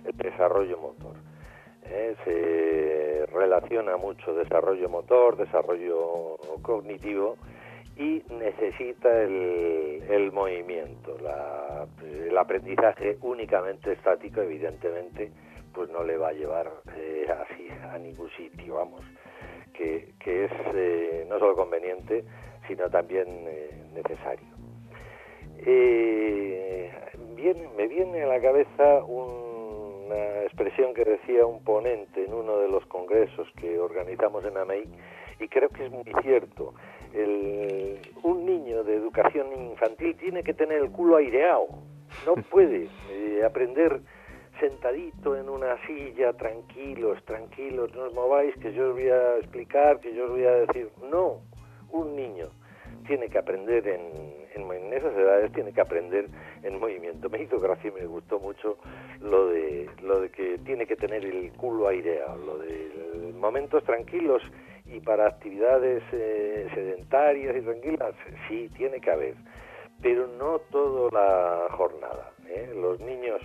[0.05, 1.15] el desarrollo motor.
[1.85, 2.15] ¿eh?
[2.23, 7.37] Se relaciona mucho desarrollo motor, desarrollo cognitivo
[7.97, 11.15] y necesita el, movimiento.
[12.01, 15.31] el aprendizaje únicamente estático, evidentemente,
[15.73, 19.01] pues no le va a llevar eh, así a ningún sitio, vamos,
[19.73, 22.23] que, que es eh, no solo conveniente,
[22.67, 23.27] sino también
[25.65, 26.91] eh,
[27.35, 32.67] bien, me viene a la cabeza una expresión que decía un ponente en uno de
[32.67, 34.83] los congresos que organizamos en AMEI,
[35.39, 36.73] y creo que es muy cierto.
[37.13, 41.67] El, un niño de educación infantil tiene que tener el culo aireado,
[42.25, 42.89] no puede
[43.45, 44.01] aprender
[44.59, 49.99] sentadito en una silla, tranquilos, tranquilos, no os mováis, que yo os voy a explicar,
[49.99, 50.89] que yo os voy a decir.
[51.09, 51.41] No,
[51.91, 52.49] un niño
[53.03, 54.01] tiene que aprender en,
[54.55, 56.27] en, esas edades, tiene que aprender
[56.61, 57.29] en movimiento.
[57.29, 58.77] Me hizo gracia y me gustó mucho
[59.21, 64.41] lo de, lo de que tiene que tener el culo aireado, lo de momentos tranquilos
[64.85, 68.15] y para actividades eh, sedentarias y tranquilas,
[68.47, 69.35] sí, tiene que haber,
[70.01, 72.31] pero no toda la jornada.
[72.47, 72.71] ¿eh?
[72.75, 73.41] Los niños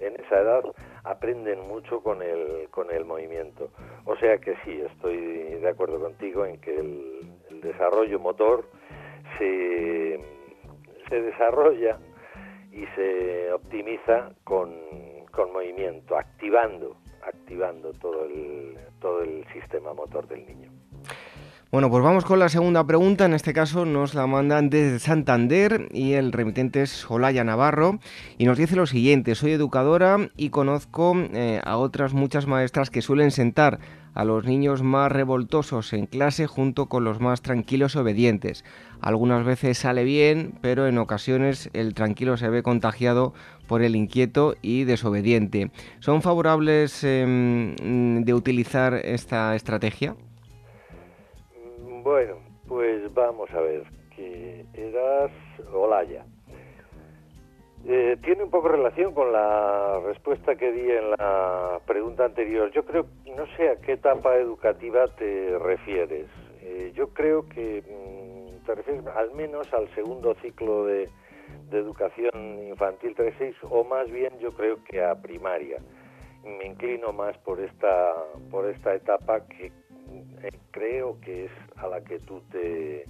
[0.00, 0.62] en esa edad
[1.04, 3.70] aprenden mucho con el, con el movimiento.
[4.04, 7.20] O sea que sí, estoy de acuerdo contigo en que el,
[7.60, 8.64] desarrollo motor
[9.40, 11.98] se, desarrolla
[12.72, 14.70] y se optimiza con,
[15.32, 20.70] con movimiento, activando, activando todo el, todo el sistema motor del niño.
[21.72, 23.26] Bueno, pues vamos con la segunda pregunta.
[23.26, 28.00] En este caso nos la mandan desde Santander y el remitente es Olaya Navarro
[28.38, 29.36] y nos dice lo siguiente.
[29.36, 33.78] Soy educadora y conozco eh, a otras muchas maestras que suelen sentar
[34.14, 38.64] a los niños más revoltosos en clase junto con los más tranquilos y obedientes.
[39.00, 43.32] Algunas veces sale bien, pero en ocasiones el tranquilo se ve contagiado
[43.66, 45.70] por el inquieto y desobediente.
[46.00, 50.16] ¿Son favorables em, de utilizar esta estrategia?
[52.02, 53.84] Bueno, pues vamos a ver,
[54.74, 55.30] eras
[55.72, 56.24] Olaya.
[57.86, 62.70] Eh, tiene un poco relación con la respuesta que di en la pregunta anterior.
[62.72, 66.26] Yo creo, no sé a qué etapa educativa te refieres.
[66.60, 71.08] Eh, yo creo que mm, te refieres al menos al segundo ciclo de,
[71.72, 75.78] educación infantil 3-6 o más bien yo creo que a primaria.
[76.44, 78.12] Me inclino más por esta,
[78.50, 83.04] por esta etapa que eh, creo que es a la que tú te,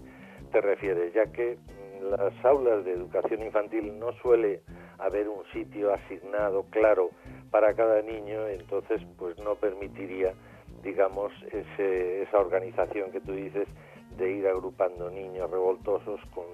[0.52, 1.56] te refieres, ya que
[2.02, 4.62] las aulas de educación infantil no suele
[4.98, 7.10] haber un sitio asignado claro
[7.50, 10.34] para cada niño, entonces pues no permitiría,
[10.82, 13.68] digamos, esa organización que tú dices
[14.16, 16.44] de ir agrupando niños revoltosos con,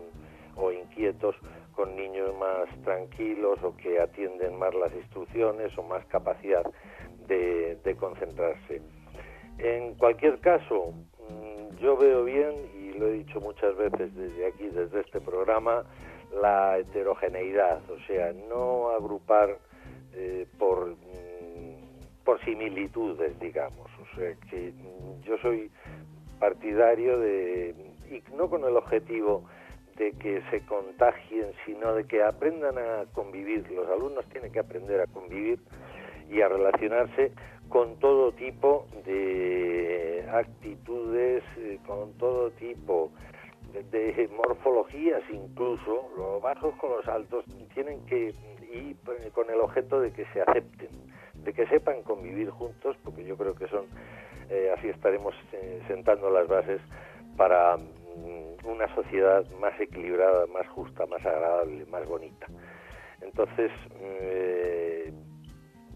[0.56, 1.35] o inquietos
[1.74, 6.64] con niños más tranquilos o que atienden más las instrucciones o más capacidad
[7.26, 8.80] de, de concentrarse.
[9.59, 10.92] En cualquier caso,
[11.28, 12.54] mm, yo veo bien
[12.98, 15.85] lo he dicho muchas veces desde aquí, desde este programa,
[16.40, 19.59] la heterogeneidad, o sea, no agrupar
[20.12, 23.90] eh, por, mm, por similitudes, digamos.
[24.00, 24.72] O sea, que
[25.24, 25.70] yo soy
[26.38, 27.74] partidario de,
[28.11, 29.44] y no con el objetivo
[29.96, 33.70] de que se contagien, sino de que aprendan a convivir.
[33.70, 35.59] Los alumnos tienen que aprender a convivir
[36.30, 37.32] y a relacionarse
[37.68, 43.11] con todo tipo de actitudes, eh, con todo tipo
[43.72, 48.35] de, morfologías incluso, los bajos con los altos, tienen que
[48.72, 48.96] ir
[49.33, 50.88] con el objeto de que se acepten,
[51.35, 53.87] de que sepan convivir juntos, porque yo creo que son,
[54.50, 56.81] eh, así estaremos eh, sentando las bases
[57.37, 62.46] para mm, una sociedad más equilibrada, más justa, más agradable, más bonita.
[63.20, 63.70] Entonces,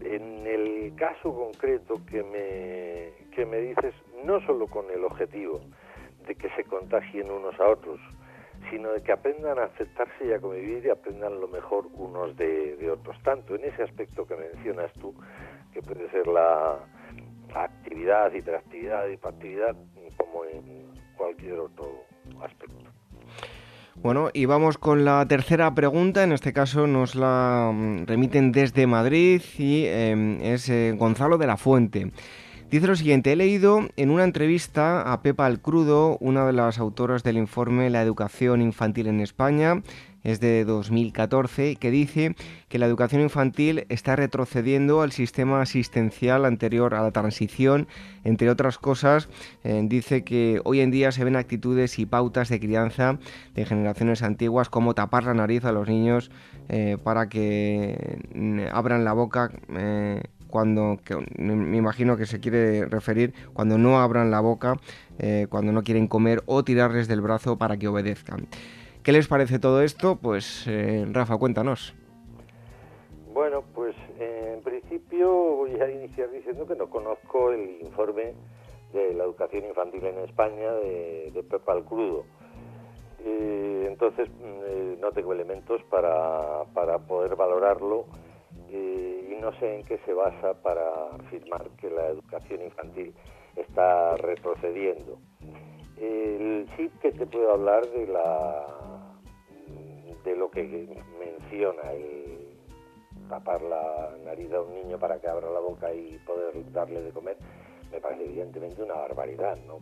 [0.03, 5.61] en el caso concreto que me, que me dices, no solo con el objetivo
[6.27, 7.99] de que se contagien unos a otros,
[8.69, 12.89] sino de que aprendan a aceptarse y a convivir y aprendan lo mejor unos de,
[12.91, 13.21] otros.
[13.23, 15.13] Tanto en ese aspecto que mencionas tú,
[15.73, 16.79] que puede ser la,
[17.53, 19.75] actividad, hiperactividad, hiperactividad,
[20.17, 22.05] como en cualquier otro
[22.41, 22.90] aspecto.
[24.03, 26.23] Bueno, y vamos con la tercera pregunta.
[26.23, 31.45] En este caso nos la mm, remiten desde Madrid y em, es eh, Gonzalo de
[31.45, 32.11] la Fuente.
[32.71, 37.21] Dice lo siguiente, he leído en una entrevista a Pepa Alcrudo, una de las autoras
[37.21, 39.83] del informe La educación infantil en España,
[40.23, 42.35] es de 2014, que dice
[42.69, 47.87] que la educación infantil está retrocediendo al sistema asistencial anterior a la transición.
[48.23, 49.29] Entre otras cosas,
[49.63, 53.19] eh, dice que hoy en día se ven actitudes y pautas de crianza
[53.55, 56.31] de generaciones antiguas como tapar la nariz a los niños
[56.69, 59.51] eh, para que mm, abran la boca.
[59.75, 60.99] Eh, cuando
[61.37, 64.75] me imagino que se quiere referir cuando no abran la boca,
[65.47, 68.49] cuando no quieren comer o tirarles del brazo para que obedezcan.
[69.03, 70.15] ¿Qué les parece todo esto?
[70.15, 71.95] Pues eh, Rafa, cuéntanos.
[73.33, 78.33] Bueno, pues en principio voy a iniciar diciendo que no conozco el informe
[78.93, 82.25] de la educación infantil en España de, de Pepa el Crudo.
[83.25, 88.05] entonces eh, no tengo elementos para, para poder valorarlo
[88.69, 93.13] y no sé en qué se basa para afirmar que la educación infantil
[93.55, 95.17] está retrocediendo.
[95.97, 98.90] El sí que te puedo hablar de la
[100.23, 100.63] de lo que
[101.19, 102.51] menciona el
[103.29, 107.11] tapar la nariz a un niño para que abra la boca y poder darle de
[107.11, 107.37] comer,
[107.91, 109.79] me parece evidentemente una barbaridad, ¿no?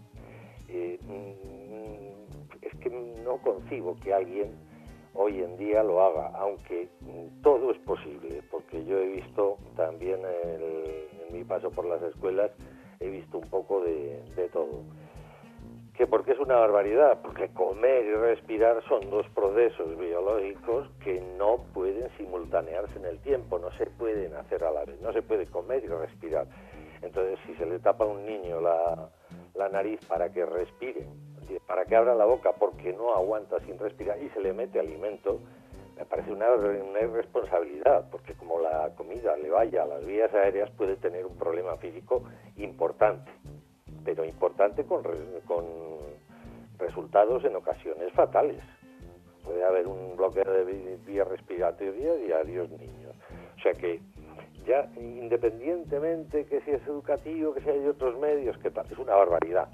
[0.68, 2.90] Eh, mm, es que
[3.24, 4.52] no concibo que alguien
[5.14, 6.90] hoy en día lo haga, aunque
[7.42, 12.52] todo es posible, porque yo he visto también en mi paso por las escuelas,
[13.00, 14.84] he visto un poco de todo
[16.00, 21.58] que porque es una barbaridad, porque comer y respirar son dos procesos biológicos que no
[21.74, 25.46] pueden simultanearse en el tiempo, no se pueden hacer a la vez, no se puede
[25.48, 26.48] comer y respirar.
[27.02, 29.10] Entonces, si se le tapa a un niño la,
[29.74, 31.06] nariz para que respire,
[31.68, 35.42] para que abra la boca porque no aguanta sin respirar y se le mete alimento,
[35.98, 40.70] me parece una, una, irresponsabilidad, porque como la comida le vaya a las vías aéreas
[40.78, 42.24] puede tener un problema físico
[42.56, 43.30] importante
[44.04, 45.04] pero importante con,
[46.78, 48.62] resultados en ocasiones fatales.
[49.44, 53.16] Puede haber un bloqueo de vía respiratoria y adiós niños.
[53.58, 54.00] O sea que
[54.66, 59.70] ya independientemente que si es educativo, que si hay otros medios, es una barbaridad.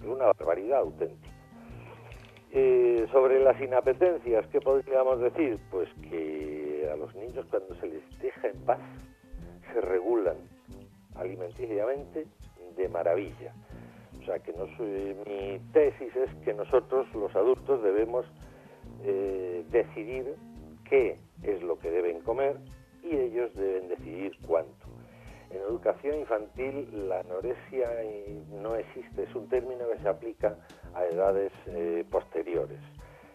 [0.00, 1.36] Es una barbaridad auténtica.
[2.52, 5.58] Eh, sobre las inapetencias, ¿qué podríamos decir?
[5.70, 8.78] Pues que a los niños cuando se les deja en paz,
[9.72, 10.36] se regulan
[11.16, 12.26] alimenticiamente
[12.76, 13.52] de maravilla.
[14.20, 18.26] O sea, que mi tesis es que nosotros, los adultos, debemos
[19.04, 20.34] eh, decidir
[20.88, 22.56] qué es lo que deben comer
[23.02, 24.86] y ellos deben decidir cuánto.
[25.50, 27.88] En educación infantil la anorexia
[28.50, 30.56] no existe, es un término que se aplica
[30.94, 32.80] a edades eh, posteriores.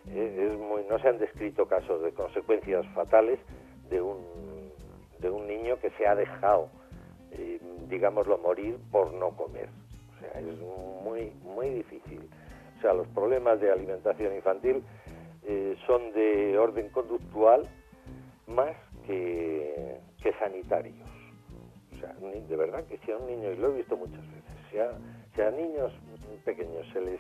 [0.08, 0.58] Eh,
[0.90, 3.40] no se han descrito casos de consecuencias fatales
[3.90, 4.18] de un,
[5.20, 6.70] de un niño que se ha dejado,
[7.32, 9.70] eh, digámoslo, morir por no comer.
[10.16, 10.60] O sea, es
[11.04, 12.30] muy, muy difícil.
[12.78, 14.84] O sea, los problemas de alimentación infantil
[15.86, 17.68] son de orden conductual
[18.48, 18.76] más
[19.06, 21.12] que, que sanitarios
[22.02, 24.92] sea, de verdad que si a un niño, y lo he visto muchas veces,
[25.34, 25.94] si a, niños
[26.44, 27.20] pequeños se les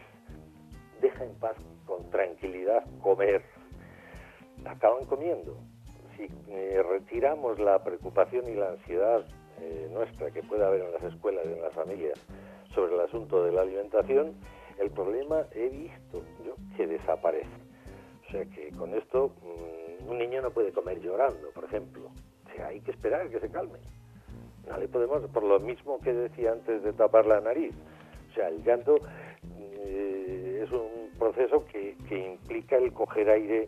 [1.01, 1.55] deja en paz
[1.85, 3.43] con tranquilidad comer,
[4.65, 5.57] acaban comiendo.
[6.15, 9.25] Si eh, retiramos la preocupación y la ansiedad
[9.59, 12.19] eh, nuestra que puede haber en las escuelas y en las familias
[12.73, 14.33] sobre el asunto de la alimentación,
[14.79, 17.49] el problema he visto yo que desaparece.
[18.27, 22.09] O sea que con esto mm, un niño no puede comer llorando, por ejemplo.
[22.45, 23.79] O sea, hay que esperar que se calme.
[24.67, 27.73] No le podemos, por lo mismo que decía antes de tapar la nariz.
[28.29, 28.95] O sea, el llanto
[29.59, 33.67] eh, es un proceso que, implica el coger aire,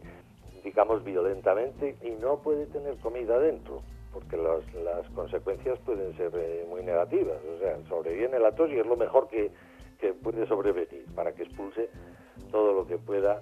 [0.63, 3.81] digamos, violentamente y no puede tener comida dentro,
[4.13, 7.37] porque las consecuencias pueden ser eh, muy negativas.
[7.55, 9.51] O sea, sobreviene la tos y es lo mejor que,
[9.99, 11.89] que puede sobrevenir para que expulse
[12.51, 13.41] todo lo que pueda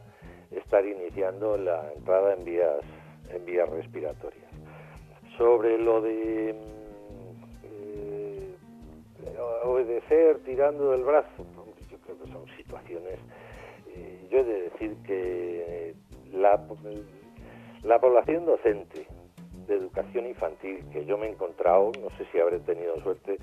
[0.50, 2.80] estar iniciando la entrada en vías,
[3.30, 4.50] en vías respiratorias.
[5.38, 6.56] Sobre lo de
[9.64, 11.46] obedecer tirando del brazo.
[11.90, 13.20] Yo creo que son situaciones.
[13.96, 15.96] Eh, yo he de decir que
[16.32, 16.62] la,
[17.84, 19.08] la población docente
[19.72, 23.38] de educación infantil que yo me he encontrado, no sé si habré tenido suerte,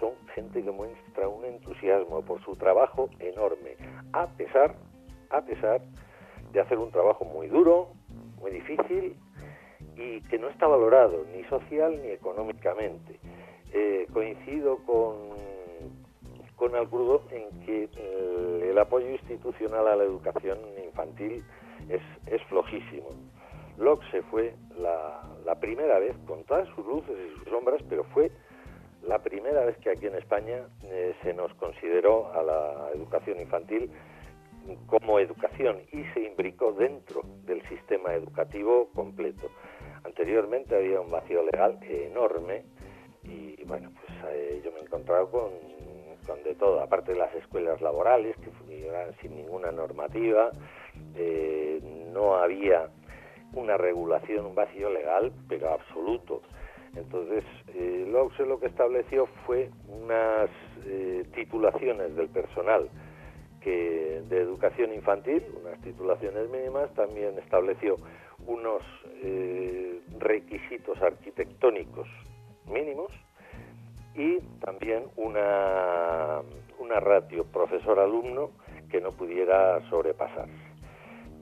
[0.00, 3.76] son gente que muestra un entusiasmo por su trabajo enorme,
[4.12, 4.74] a pesar,
[5.30, 5.82] a pesar
[6.52, 7.88] de hacer un trabajo muy duro,
[8.40, 9.16] muy difícil
[9.96, 13.20] y que no está valorado ni social ni económicamente.
[13.72, 15.14] Eh, coincido con,
[16.56, 21.44] con Alcrudo en que eh, el, apoyo institucional a la educación infantil
[21.88, 23.10] es, es flojísimo.
[24.10, 28.30] se fue la, la, primera vez, con todas sus luces y sus sombras, pero fue
[29.02, 33.90] la primera vez que aquí en España eh, se nos consideró a la educación infantil
[34.86, 39.50] como educación y se imbricó dentro del sistema educativo completo.
[40.04, 42.64] Anteriormente había un vacío legal enorme
[43.24, 45.50] y bueno, pues eh, yo me he encontrado con,
[46.26, 50.50] con, de todo, aparte de las escuelas laborales que funcionaban sin ninguna normativa,
[51.14, 51.80] eh,
[52.12, 52.88] no había
[53.54, 56.42] una regulación, un vacío legal, pero absoluto.
[56.96, 57.44] Entonces,
[57.74, 60.48] eh, lo que estableció fue unas
[60.86, 62.88] eh, titulaciones del personal
[63.60, 67.96] que de educación infantil, unas titulaciones mínimas, también estableció
[68.46, 68.82] unos
[70.18, 72.06] requisitos arquitectónicos
[72.66, 73.10] mínimos
[74.14, 76.42] y también una,
[76.78, 78.50] una ratio profesor-alumno
[78.90, 80.73] que no pudiera sobrepasarse.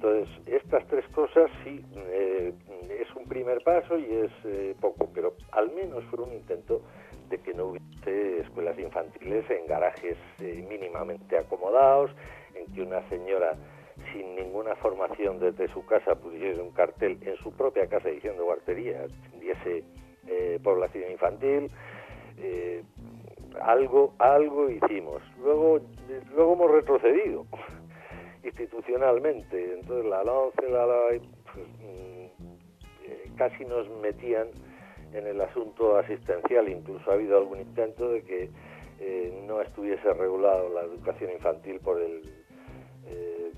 [0.03, 2.53] Entonces, estas tres cosas sí eh,
[3.01, 6.83] es un primer paso y es eh, poco, pero al menos fue un intento
[7.29, 12.11] de que no hubiese escuelas infantiles en garajes eh, mínimamente acomodados,
[12.57, 13.53] en que una señora
[14.13, 19.07] sin ninguna formación desde su casa pudiese un cartel en su propia casa diciendo guardería,
[19.39, 19.85] diese
[20.65, 21.71] población infantil,
[23.61, 25.23] algo, algo hicimos.
[25.39, 25.81] Luego,
[26.35, 27.47] luego hemos retrocedido
[28.43, 30.87] institucionalmente, entonces la LONCE, la
[31.53, 32.27] pues, mm,
[33.05, 34.49] eh, casi nos metían
[35.13, 38.51] en el asunto asistencial, incluso ha habido algún intento de que
[39.47, 42.23] no estuviese regulado la educación infantil por el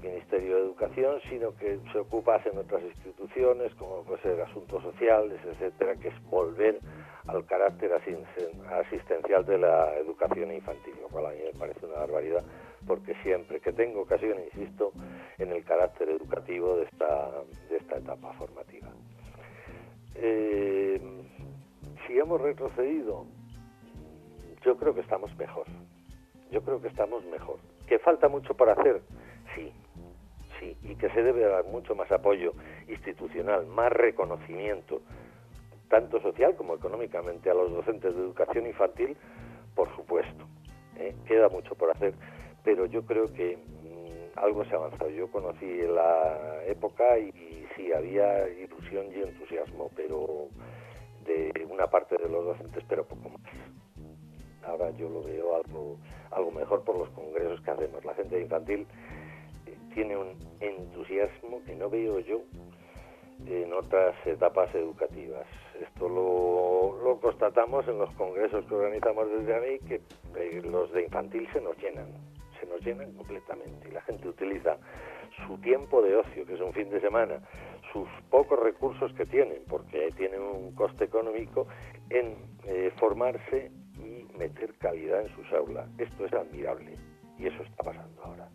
[0.05, 5.97] Ministerio de Educación, sino que se ocupasen otras instituciones, como puede ser asuntos sociales, etcétera,
[5.97, 6.79] que es volver
[7.27, 12.45] al carácter asistencial de la educación infantil, lo cual a mí me parece una barbaridad,
[12.87, 14.93] porque siempre que tengo ocasión insisto
[15.39, 17.31] en el carácter educativo de esta,
[17.69, 18.89] de esta etapa formativa.
[20.15, 21.01] Eh,
[22.07, 23.27] si hemos retrocedido,
[24.65, 25.67] yo creo que estamos mejor.
[26.51, 29.03] Yo creo que estamos mejor ¿Que falta mucho por hacer?
[29.55, 29.73] Sí,
[30.59, 32.53] sí, y que se debe dar mucho más apoyo
[32.89, 35.03] institucional, más reconocimiento,
[35.89, 39.17] tanto social como económicamente, a los docentes de educación infantil,
[39.75, 40.47] por supuesto.
[40.97, 41.15] ¿eh?
[41.27, 42.15] Queda mucho por hacer,
[42.65, 45.11] pero yo creo que mm, algo se ha avanzado.
[45.11, 50.49] Yo conocí la época y, sí, había ilusión y entusiasmo, pero
[51.25, 53.41] de una parte de los docentes, pero poco más
[54.67, 55.99] ahora yo lo veo algo,
[56.31, 58.05] algo mejor por los congresos que hacemos.
[58.05, 58.87] La gente infantil
[59.67, 62.41] eh, tiene un entusiasmo que no veo yo
[63.47, 65.47] en otras etapas educativas.
[65.81, 70.01] Esto lo, lo constatamos en los congresos que organizamos desde ahí, que
[70.37, 72.07] eh, los de infantil se nos llenan,
[72.75, 73.89] nos llenan completamente.
[73.89, 74.77] Y la gente utiliza
[75.47, 77.41] su tiempo de ocio, que es un fin de semana,
[77.93, 81.67] sus pocos recursos que tienen, porque tienen un coste económico,
[82.11, 83.71] en eh, formarse
[84.37, 85.89] meter calidad en sus aulas.
[85.99, 86.97] Esto es admirable
[87.39, 88.49] y eso está pasando ahora.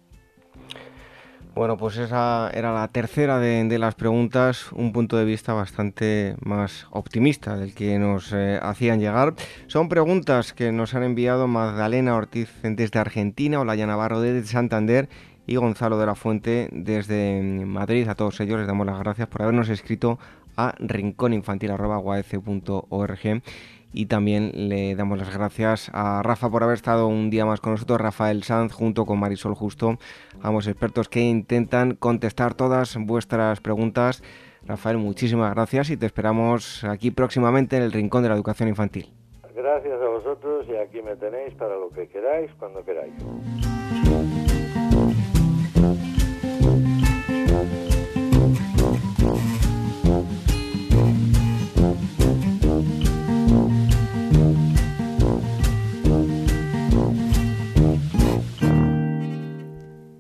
[1.60, 6.88] Bueno, pues esa era la tercera de, las preguntas, un punto de vista bastante más
[6.90, 9.34] optimista del que nos eh, hacían llegar.
[9.68, 15.10] Son preguntas que nos han enviado Magdalena Ortiz desde Argentina, Olaya Navarro desde Santander
[15.48, 18.08] y Gonzalo de la Fuente desde Madrid.
[18.08, 20.18] A todos ellos les damos las gracias por habernos escrito
[20.56, 23.42] a rincóninfantil.org
[23.94, 27.74] y también le damos las gracias a Rafa por haber estado un día más con
[27.74, 29.98] nosotros, Rafael Sanz junto con Marisol Justo,
[30.42, 34.24] ambos expertos que intentan contestar todas vuestras preguntas.
[34.66, 39.12] Rafael, muchísimas gracias y te esperamos aquí próximamente en el Rincón de la Educación Infantil.
[39.56, 43.14] Gracias a vosotros y aquí me tenéis para lo que queráis, cuando queráis.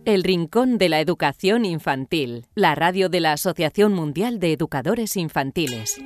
[0.10, 6.01] El Rincón de la Educación Infantil, la radio de la Asociación Mundial de Educadores Infantiles.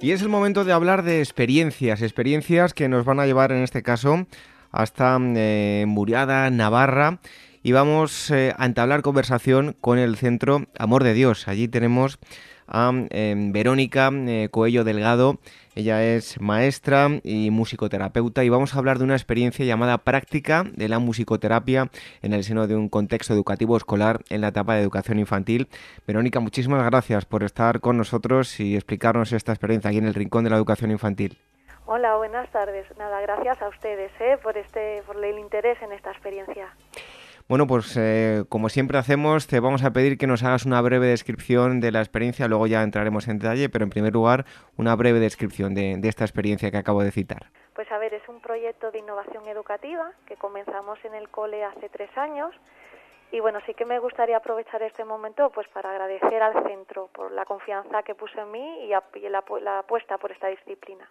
[0.00, 3.62] Y es el momento de hablar de experiencias, experiencias que nos van a llevar en
[3.62, 4.26] este caso
[4.72, 7.20] hasta eh, Muriada, Navarra,
[7.64, 11.48] y vamos eh, a entablar conversación con el Centro Amor de Dios.
[11.48, 12.18] Allí tenemos
[12.68, 15.38] a em, Verónica eh, Coello Delgado.
[15.74, 20.90] Ella es maestra y musicoterapeuta y vamos a hablar de una experiencia llamada práctica de
[20.90, 21.88] la musicoterapia
[22.20, 25.68] en el seno de un contexto educativo escolar en la etapa de educación infantil.
[26.06, 30.44] Verónica, muchísimas gracias por estar con nosotros y explicarnos esta experiencia aquí en el Rincón
[30.44, 31.38] de la Educación Infantil.
[31.86, 32.86] Hola, buenas tardes.
[32.98, 34.36] Nada, gracias a ustedes ¿eh?
[34.42, 36.68] por, este, por el interés en esta experiencia.
[37.46, 41.08] Bueno, pues eh, como siempre hacemos, te vamos a pedir que nos hagas una breve
[41.08, 44.46] descripción de la experiencia, luego ya entraremos en detalle, pero en primer lugar,
[44.78, 47.50] una breve descripción de, esta experiencia que acabo de citar.
[47.74, 51.90] Pues a ver, es un proyecto de innovación educativa que comenzamos en el cole hace
[51.90, 52.54] tres años.
[53.30, 57.30] Y bueno, sí que me gustaría aprovechar este momento pues para agradecer al centro por
[57.30, 61.06] la confianza que puso en mí y, la apuesta por esta disciplina.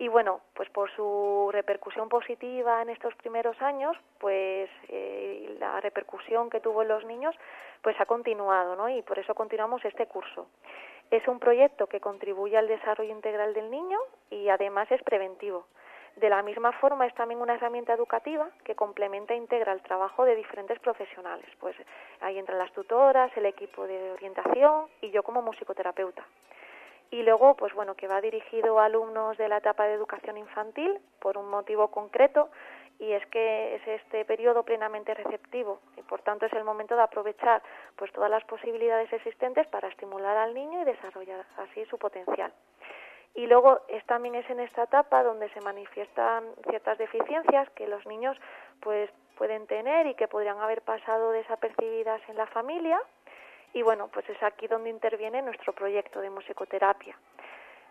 [0.00, 6.48] Y bueno, pues por su repercusión positiva en estos primeros años, pues eh, la repercusión
[6.48, 7.36] que tuvo en los niños,
[7.82, 8.88] pues ha continuado, ¿no?
[8.88, 10.46] Y por eso continuamos este curso.
[11.10, 13.98] Es un proyecto que contribuye al desarrollo integral del niño
[14.30, 15.66] y además es preventivo.
[16.16, 20.24] De la misma forma es también una herramienta educativa que complementa e integra el trabajo
[20.24, 21.44] de diferentes profesionales.
[21.58, 21.76] Pues
[22.22, 26.24] ahí entran las tutoras, el equipo de orientación y yo como musicoterapeuta
[27.10, 30.98] y luego pues bueno que va dirigido a alumnos de la etapa de educación infantil
[31.20, 32.50] por un motivo concreto
[32.98, 37.02] y es que es este periodo plenamente receptivo y por tanto es el momento de
[37.02, 37.62] aprovechar
[37.96, 42.52] pues todas las posibilidades existentes para estimular al niño y desarrollar así su potencial.
[43.34, 48.04] Y luego es, también es en esta etapa donde se manifiestan ciertas deficiencias que los
[48.06, 48.36] niños
[48.80, 49.08] pues
[49.38, 53.00] pueden tener y que podrían haber pasado desapercibidas en la familia
[53.72, 57.16] y bueno, pues es aquí donde interviene nuestro proyecto de musicoterapia.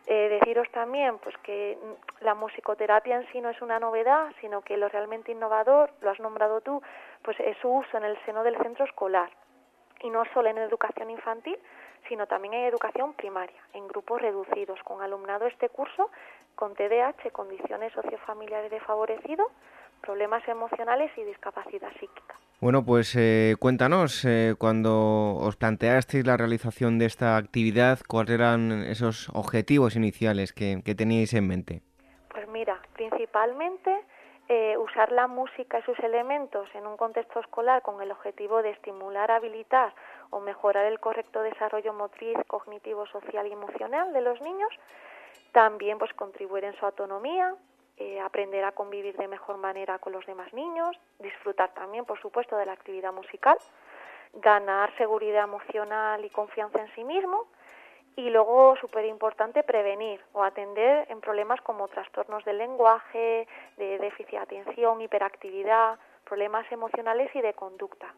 [0.08, 1.78] Eh, deciros también pues que
[2.22, 6.20] la musicoterapia en sí no es una novedad, sino que lo realmente innovador, lo has
[6.20, 6.82] nombrado tú,
[7.22, 9.30] pues es su uso en el seno del centro escolar.
[10.02, 11.60] Y no solo en educación infantil,
[12.08, 16.10] sino también en educación primaria, en grupos reducidos, con alumnado este curso
[16.56, 19.50] con TDAH, condiciones sociofamiliares desfavorecidos,
[20.02, 22.36] problemas emocionales y discapacidad psíquica.
[22.62, 28.84] Bueno, pues eh, cuéntanos, eh, cuando os planteasteis la realización de esta actividad, ¿cuáles eran
[28.84, 31.82] esos objetivos iniciales que, teníais en mente?
[32.28, 34.02] Pues mira, principalmente
[34.50, 38.72] eh, usar la música y sus elementos en un contexto escolar con el objetivo de
[38.72, 39.94] estimular, habilitar
[40.30, 44.70] o mejorar el correcto desarrollo motriz, cognitivo, social y emocional de los niños.
[45.54, 47.56] También pues contribuir en su autonomía,
[48.00, 52.56] eh, aprender a convivir de mejor manera con los demás niños, disfrutar también, por supuesto,
[52.58, 53.58] de la actividad musical,
[54.34, 57.48] ganar seguridad emocional y confianza en sí mismo
[58.16, 63.48] y luego, súper importante, prevenir o atender en problemas como trastornos del lenguaje,
[63.78, 68.14] de déficit de atención, hiperactividad, problemas emocionales y de conducta.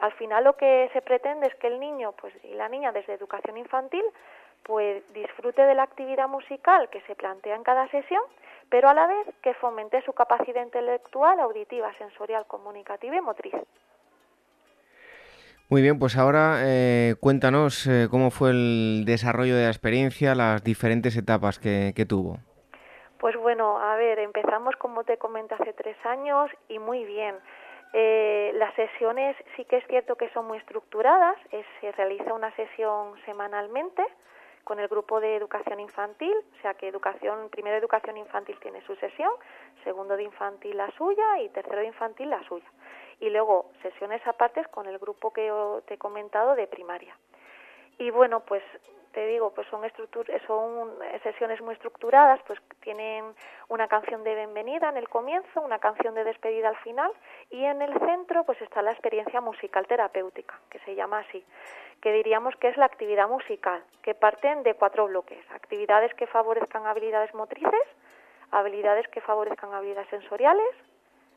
[0.00, 3.14] Al final lo que se pretende es que el niño pues, y la niña desde
[3.14, 4.04] educación infantil
[4.64, 8.22] pues disfrute de la actividad musical que se plantea en cada sesión,
[8.72, 13.52] pero a la vez que fomente su capacidad intelectual, auditiva, sensorial, comunicativa y motriz.
[15.68, 20.64] Muy bien, pues ahora eh, cuéntanos eh, cómo fue el desarrollo de la experiencia, las
[20.64, 22.38] diferentes etapas que, tuvo.
[23.18, 27.34] Pues bueno, a ver, empezamos como te comenté hace tres años y muy bien.
[27.92, 31.36] Eh, las sesiones sí que es cierto que son muy estructuradas,
[31.82, 34.02] se realiza una sesión semanalmente
[34.64, 38.94] con el grupo de educación infantil, o sea que educación, primero educación infantil tiene su
[38.96, 39.32] sesión,
[39.84, 42.70] segundo de infantil la suya y tercero de infantil la suya
[43.22, 45.48] y luego sesiones apartes con el grupo que
[45.86, 47.16] te he comentado de primaria.
[47.98, 48.64] Y bueno, pues
[49.12, 49.82] te digo, pues son,
[50.46, 50.90] son
[51.22, 53.34] sesiones muy estructuradas, pues tienen
[53.68, 57.10] una canción de bienvenida en el comienzo, una canción de despedida al final
[57.50, 61.44] y en el centro pues está la experiencia musical terapéutica, que se llama así,
[62.00, 66.86] que diríamos que es la actividad musical, que parten de cuatro bloques, actividades que favorezcan
[66.86, 67.86] habilidades motrices,
[68.50, 70.74] habilidades que favorezcan habilidades sensoriales,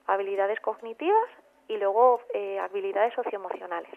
[0.08, 1.30] habilidades cognitivas
[1.68, 3.92] y luego eh, habilidades socioemocionales.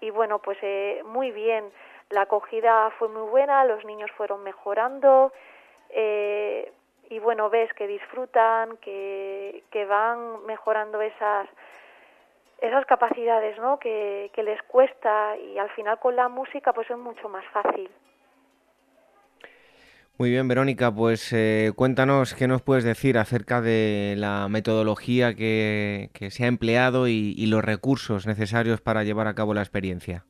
[0.00, 1.72] Y bueno, pues eh, muy bien,
[2.10, 5.32] la acogida fue muy buena, los niños fueron mejorando
[5.90, 6.72] eh,
[7.10, 11.48] y bueno, ves que disfrutan, que, van mejorando esas
[12.60, 13.78] esas capacidades ¿no?
[13.78, 17.88] que, que les cuesta y al final con la música pues es mucho más fácil.
[20.18, 26.10] Muy bien, Verónica, pues eh, cuéntanos qué nos puedes decir acerca de la metodología que,
[26.30, 30.24] se ha empleado y, los recursos necesarios para llevar a cabo la experiencia.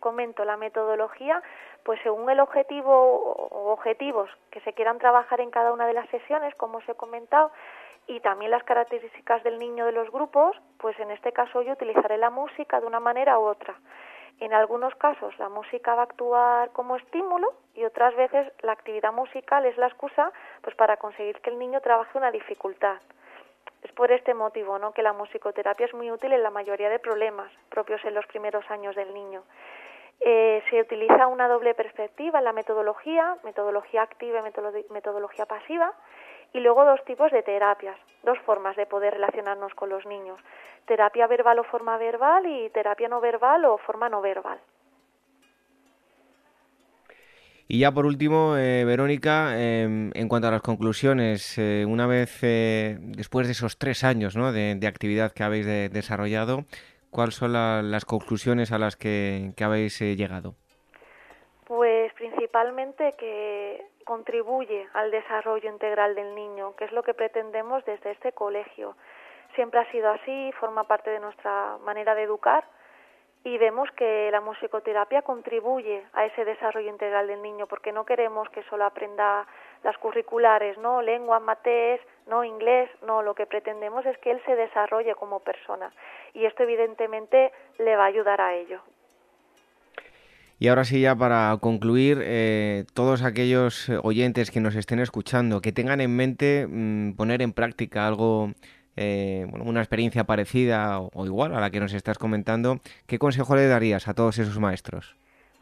[0.00, 1.42] Comento la metodología,
[1.82, 6.08] pues según el objetivo o objetivos que se quieran trabajar en cada una de las
[6.10, 7.50] sesiones, como os he comentado,
[8.06, 12.18] y también las características del niño de los grupos, pues en este caso yo utilizaré
[12.18, 13.74] la música de una manera u otra.
[14.38, 19.12] En algunos casos la música va a actuar como estímulo y otras veces la actividad
[19.12, 20.30] musical es la excusa
[20.60, 22.98] pues para conseguir que el niño trabaje una dificultad.
[23.82, 24.92] Es por este motivo ¿no?
[24.92, 28.68] que la musicoterapia es muy útil en la mayoría de problemas propios en los primeros
[28.70, 29.42] años del niño.
[30.20, 35.92] Eh, se utiliza una doble perspectiva en la metodología, metodología activa y metodología pasiva,
[36.52, 40.40] y luego dos tipos de terapias, dos formas de poder relacionarnos con los niños
[40.86, 44.58] terapia verbal o forma verbal y terapia no verbal o forma no verbal.
[47.68, 52.40] Y ya por último, eh, Verónica, em, en cuanto a las conclusiones, eh, una vez
[52.40, 56.64] después de esos tres años de, actividad que habéis desarrollado,
[57.16, 60.54] ¿cuáles son las conclusiones a las que, habéis llegado?
[61.64, 68.10] Pues principalmente que contribuye al desarrollo integral del niño, que es lo que pretendemos desde
[68.10, 68.94] este colegio
[69.54, 72.64] siempre ha sido así, forma parte de nuestra manera de educar
[73.44, 78.50] y vemos que la musicoterapia contribuye a ese desarrollo integral del niño porque no queremos
[78.50, 79.46] que solo aprenda
[79.82, 84.56] las curriculares, no lengua, matés, no inglés, no, lo que pretendemos es que él se
[84.56, 85.92] desarrolle como persona
[86.34, 88.80] y esto evidentemente le va a ayudar a ello.
[90.58, 95.72] Y ahora sí, ya para concluir, eh, todos aquellos oyentes que nos estén escuchando, que
[95.72, 98.52] tengan en mente mm, poner en práctica algo
[98.96, 103.68] eh, una experiencia parecida o, igual a la que nos estás comentando, ¿qué consejo le
[103.68, 105.14] darías a todos esos maestros?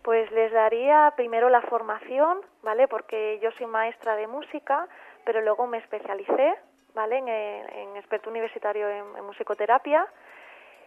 [0.02, 2.86] Pues les daría primero la formación, ¿vale?
[2.86, 4.86] Porque yo soy maestra de música,
[5.24, 6.54] pero luego me especialicé,
[6.94, 7.18] ¿vale?
[7.18, 10.06] En, experto universitario en, musicoterapia.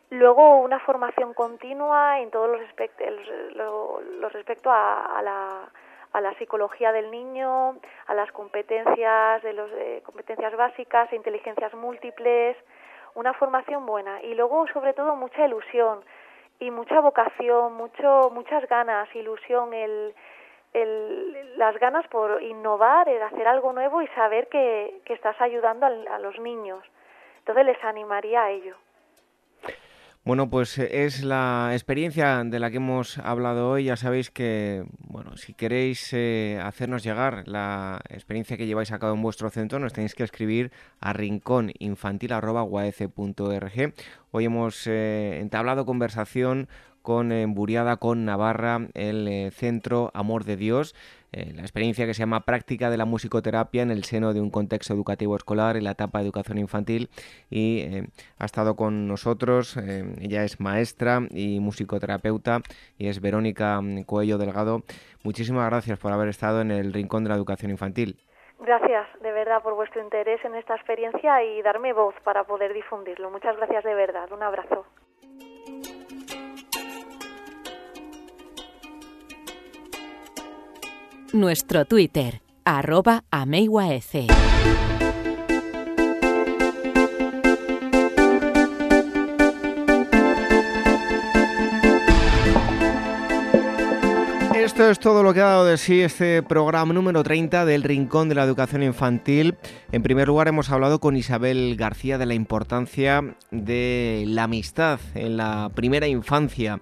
[0.09, 2.61] Luego una formación continua en todos los,
[3.55, 5.69] lo, respecto a la
[6.13, 7.77] a la psicología del niño,
[8.07, 12.57] a las competencias de los eh, competencias básicas, inteligencias múltiples,
[13.15, 16.03] una formación buena y luego sobre todo mucha ilusión
[16.59, 20.15] y mucha vocación, mucho muchas ganas, ilusión, el,
[20.73, 26.19] el, las ganas por innovar, el hacer algo nuevo y saber que, estás ayudando a
[26.19, 26.79] los niños.
[27.39, 28.75] Entonces les animaría a ello.
[30.27, 33.85] Bueno, pues eh, es la experiencia de la que hemos hablado hoy.
[33.85, 39.13] Ya sabéis que, bueno, si queréis eh, hacernos llegar la experiencia que lleváis a cabo
[39.13, 43.93] en vuestro centro, nos tenéis que escribir a rincóninfantil.org.
[44.31, 46.67] Hoy hemos eh, entablado conversación
[47.07, 50.93] con Buriada, con Navarra, el Centro Amor de Dios.
[51.31, 54.49] Eh, la experiencia que se llama Práctica de la Musicoterapia en el seno de un
[54.49, 57.09] contexto educativo escolar en la etapa de educación infantil
[57.49, 58.07] y eh,
[58.39, 59.77] ha estado con nosotros.
[59.77, 62.59] Eh, ella es maestra y musicoterapeuta
[62.97, 64.81] y es Verónica mm, Coello Delgado.
[65.23, 68.17] Muchísimas gracias por haber estado en el Rincón de la Educación Infantil.
[68.59, 73.31] Gracias de verdad por vuestro interés en esta experiencia y darme voz para poder difundirlo.
[73.31, 74.29] Muchas gracias de verdad.
[74.33, 74.85] Un abrazo.
[81.33, 83.25] Nuestro Twitter, arroba
[94.53, 98.29] Esto es todo lo que ha dado de sí este programa número 30 del Rincón
[98.29, 99.57] de la Educación Infantil.
[99.91, 105.35] En primer lugar hemos hablado con Isabel García de la importancia de la amistad en
[105.35, 106.79] la primera infancia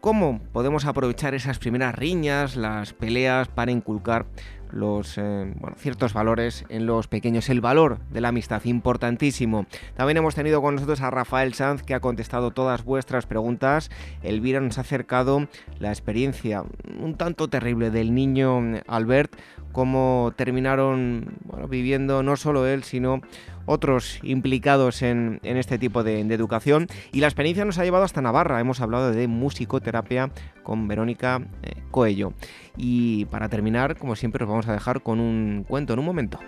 [0.00, 4.24] ¿Cómo podemos aprovechar esas primeras riñas, las peleas para inculcar
[4.72, 9.66] los eh, ciertos valores en los pequeños, el valor de la amistad, importantísimo.
[9.96, 13.90] También hemos tenido con nosotros a Rafael Sanz que ha contestado todas vuestras preguntas.
[14.22, 15.48] Elvira nos ha acercado
[15.78, 16.64] la experiencia
[16.98, 19.36] un tanto terrible del niño Albert,
[19.72, 23.20] cómo terminaron viviendo no solo él, sino
[23.66, 26.88] otros implicados en, este tipo de, educación.
[27.12, 28.60] Y la experiencia nos ha llevado hasta Navarra.
[28.60, 30.30] Hemos hablado de musicoterapia
[30.62, 32.32] con Verónica eh, Coello.
[32.76, 36.38] Y para terminar, como siempre, os vamos a dejar con un cuento en un momento.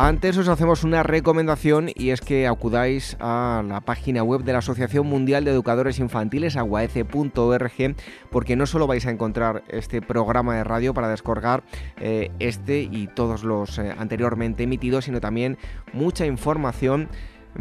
[0.00, 4.60] Antes os hacemos una recomendación y es que acudáis a la página web de la
[4.60, 7.96] Asociación Mundial de Educadores Infantiles, aguaece.org,
[8.30, 11.64] porque no solo vais a encontrar este programa de radio para descargar
[11.96, 15.58] eh, este y todos los eh, anteriormente emitidos, sino también
[15.92, 17.08] mucha información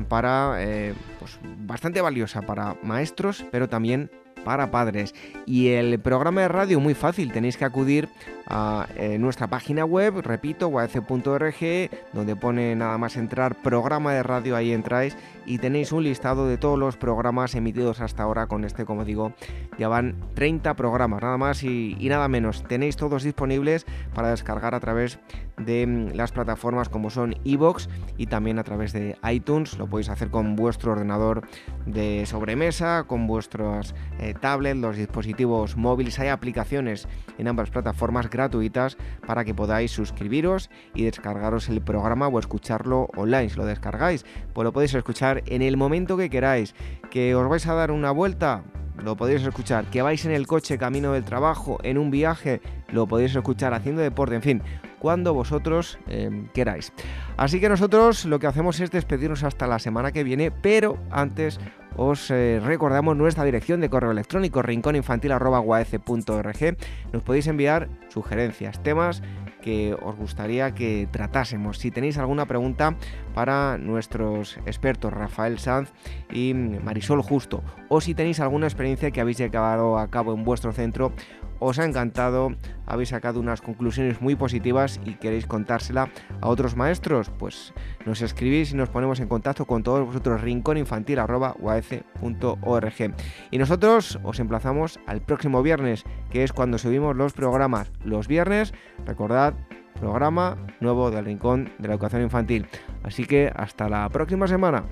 [0.07, 4.11] para eh, pues, bastante valiosa para maestros, pero también
[4.47, 5.13] para padres.
[5.45, 8.07] Y el programa de radio muy fácil, tenéis que acudir
[8.47, 14.55] a eh, nuestra página web, repito, guac.org, donde pone nada más entrar programa de radio,
[14.55, 15.17] ahí entráis
[15.47, 19.33] y tenéis un listado de todos los programas emitidos hasta ahora con este, como digo,
[19.79, 22.63] ya van 30 programas, nada más y, nada menos.
[22.63, 25.19] Tenéis todos disponibles para descargar a través
[25.57, 27.87] de mm, las plataformas como son iVoox
[28.17, 29.77] y también a través de iTunes.
[29.77, 31.47] Lo podéis hacer con vuestro ordenador
[31.85, 36.19] de sobremesa, con vuestros eh, tablets, los dispositivos móviles.
[36.19, 42.37] Hay aplicaciones en ambas plataformas gratuitas para que podáis suscribiros y descargaros el programa o
[42.37, 43.49] escucharlo online.
[43.49, 46.75] Si lo descargáis, pues lo podéis escuchar en el momento que queráis.
[47.09, 48.63] Que os vais a dar una vuelta,
[49.03, 49.85] lo podéis escuchar.
[49.85, 52.61] Que vais en el coche camino del trabajo, en un viaje,
[52.91, 54.61] lo podéis escuchar haciendo deporte, en fin,
[54.99, 56.91] cuando vosotros em, queráis.
[57.37, 61.59] Así que nosotros lo que hacemos es despedirnos hasta la semana que viene, pero antes
[61.95, 66.77] os eh, recordamos nuestra dirección de correo electrónico rincóninfantil.org.
[67.11, 69.23] Nos podéis enviar sugerencias, temas
[69.61, 71.79] que os gustaría que tratásemos.
[71.79, 72.95] Si tenéis alguna pregunta
[73.37, 75.93] para nuestros expertos Rafael Sanz
[76.33, 80.71] y Marisol Justo, o si tenéis alguna experiencia que habéis llevado a cabo en vuestro
[80.71, 81.13] centro
[81.59, 82.55] os ha encantado,
[82.87, 86.09] habéis sacado unas conclusiones muy positivas y queréis contársela
[86.41, 87.75] a otros maestros, pues
[88.07, 93.15] nos escribís y nos ponemos en contacto con todos vosotros rincóninfantil.org.
[93.51, 97.91] Y nosotros os emplazamos al próximo viernes, que es cuando subimos los programas.
[98.03, 98.73] Los viernes,
[99.05, 99.53] recordad,
[99.99, 102.67] programa nuevo del Rincón de la Educación Infantil.
[103.03, 104.85] Así que hasta la próxima semana.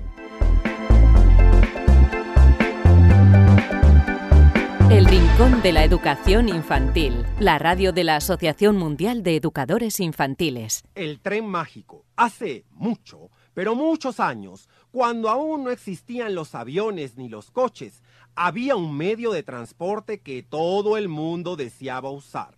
[4.90, 10.84] El Rincón de la Educación Infantil, la radio de la Asociación Mundial de Educadores Infantiles.
[10.94, 12.04] El tren mágico.
[12.16, 18.02] Hace mucho, pero muchos años, cuando aún no existían los aviones ni los coches,
[18.34, 22.56] había un medio de transporte que todo el mundo deseaba usar.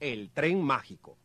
[0.00, 1.18] El tren mágico.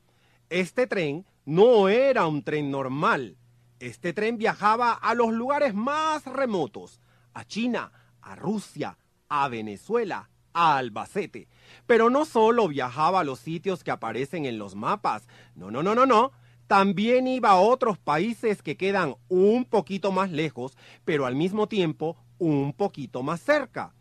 [0.52, 3.38] Este tren no era un tren normal.
[3.80, 6.99] Este tren viajaba a los lugares más remotos,
[7.34, 8.97] a China, a Rusia,
[9.30, 11.47] a Venezuela, a Albacete.
[11.86, 15.26] Pero no solo viajaba a los sitios que aparecen en los mapas,
[15.56, 16.34] no, no, no, no, no.
[16.68, 22.18] También iba a otros países que quedan un poquito más lejos, pero al mismo tiempo
[22.39, 23.93] un poquito más cerca.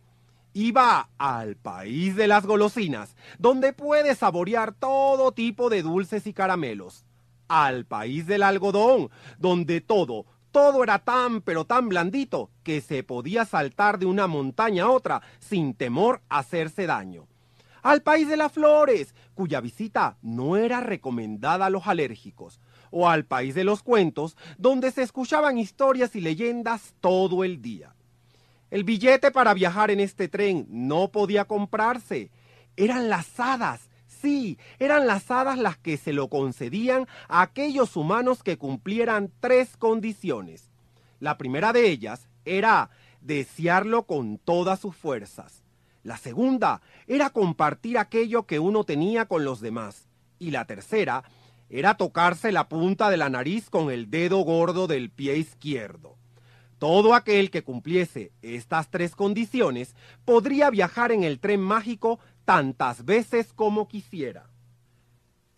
[0.53, 7.05] Iba al país de las golosinas, donde puede saborear todo tipo de dulces y caramelos.
[7.47, 13.45] Al país del algodón, donde todo, todo era tan pero tan blandito que se podía
[13.45, 17.29] saltar de una montaña a otra sin temor a hacerse daño.
[17.83, 23.25] Al país de las flores, cuya visita no era recomendada a los alérgicos, o al
[23.25, 27.95] país de los cuentos, donde se escuchaban historias y leyendas todo el día.
[28.71, 32.31] El billete para viajar en este tren no podía comprarse.
[32.77, 38.43] Eran las hadas, sí, eran las hadas las que se lo concedían a aquellos humanos
[38.43, 40.71] que cumplieran tres condiciones.
[41.19, 42.91] La primera de ellas era
[43.21, 45.65] desearlo con todas sus fuerzas.
[46.03, 50.09] La segunda era compartir aquello que uno tenía con los demás.
[50.39, 51.25] Y la tercera
[51.69, 56.20] era tocarse la punta de la nariz con el dedo gordo del pie izquierdo.
[56.81, 63.53] Todo aquel que cumpliese estas tres condiciones podría viajar en el tren mágico tantas veces
[63.53, 64.49] como quisiera.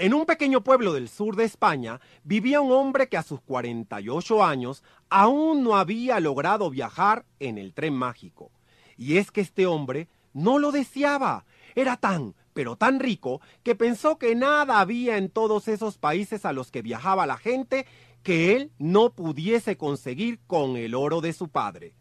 [0.01, 4.43] En un pequeño pueblo del sur de España vivía un hombre que a sus 48
[4.43, 8.51] años aún no había logrado viajar en el tren mágico.
[8.97, 11.45] Y es que este hombre no lo deseaba.
[11.77, 16.53] Era tan, pero tan rico que pensó que nada había en todos esos países a
[16.53, 17.87] los que viajaba la gente
[18.23, 21.95] que él no pudiese conseguir con el oro de su padre.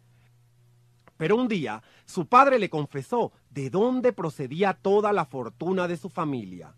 [1.18, 6.10] Pero un día su padre le confesó de dónde procedía toda la fortuna de su
[6.10, 6.76] familia.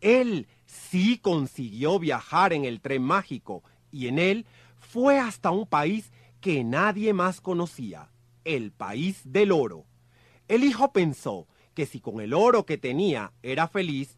[0.00, 4.46] Él sí consiguió viajar en el tren mágico y en él
[4.78, 8.10] fue hasta un país que nadie más conocía,
[8.44, 9.86] el país del oro.
[10.48, 14.16] El hijo pensó, que si con el oro que tenía era feliz,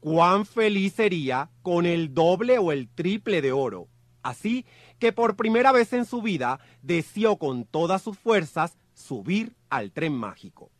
[0.00, 3.88] cuán feliz sería con el doble o el triple de oro.
[4.22, 4.66] Así
[4.98, 10.14] que por primera vez en su vida deseó con todas sus fuerzas subir al tren
[10.14, 10.70] mágico.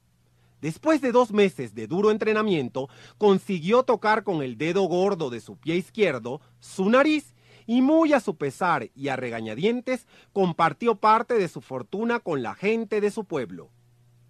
[0.61, 5.57] Después de dos meses de duro entrenamiento, consiguió tocar con el dedo gordo de su
[5.57, 7.35] pie izquierdo su nariz
[7.67, 12.55] y muy a su pesar y a regañadientes compartió parte de su fortuna con la
[12.55, 13.71] gente de su pueblo.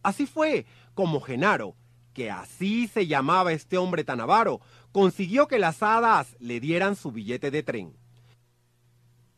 [0.02, 1.76] Así fue como Genaro,
[2.12, 4.60] que así se llamaba este hombre tan avaro,
[4.92, 7.96] consiguió que las hadas le dieran su billete de tren.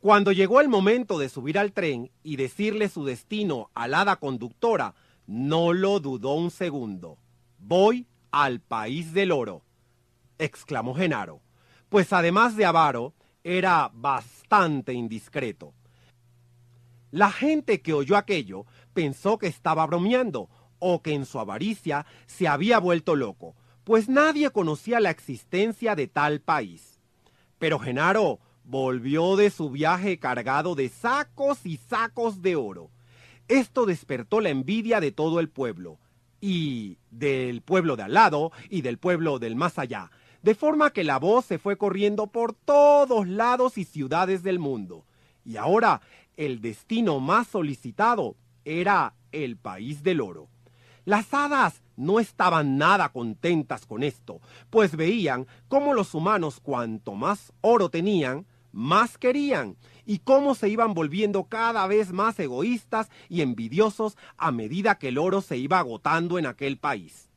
[0.01, 4.16] Cuando llegó el momento de subir al tren y decirle su destino a la hada
[4.16, 4.94] conductora,
[5.26, 7.18] no lo dudó un segundo.
[7.59, 9.62] Voy al país del oro,
[10.38, 11.42] exclamó Genaro,
[11.90, 13.12] pues además de avaro,
[13.44, 15.74] era bastante indiscreto.
[17.11, 20.48] La gente que oyó aquello pensó que estaba bromeando
[20.78, 26.07] o que en su avaricia se había vuelto loco, pues nadie conocía la existencia de
[26.07, 26.98] tal país.
[27.59, 32.90] Pero Genaro volvió de su viaje cargado de sacos y sacos de oro.
[33.48, 35.98] Esto despertó la envidia de todo el pueblo,
[36.40, 40.11] y del pueblo de al lado y del pueblo del más allá,
[40.42, 45.04] de forma que la voz se fue corriendo por todos lados y ciudades del mundo.
[45.44, 46.00] Y ahora
[46.36, 50.48] el destino más solicitado era el país del oro.
[51.04, 54.40] Las hadas no estaban nada contentas con esto,
[54.70, 60.95] pues veían cómo los humanos cuanto más oro tenían, más querían, y cómo se iban
[60.95, 66.39] volviendo cada vez más egoístas y envidiosos a medida que el oro se iba agotando
[66.39, 67.29] en aquel país.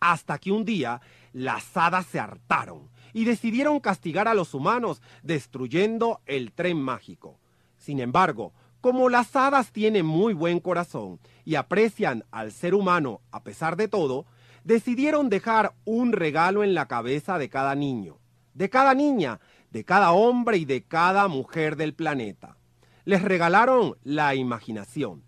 [0.00, 1.00] Hasta que un día
[1.32, 7.38] las hadas se hartaron y decidieron castigar a los humanos destruyendo el tren mágico.
[7.76, 13.42] Sin embargo, como las hadas tienen muy buen corazón y aprecian al ser humano a
[13.42, 14.26] pesar de todo,
[14.64, 18.18] decidieron dejar un regalo en la cabeza de cada niño,
[18.54, 19.40] de cada niña,
[19.74, 22.56] de cada hombre y de cada mujer del planeta.
[23.04, 25.24] Les regalaron la imaginación.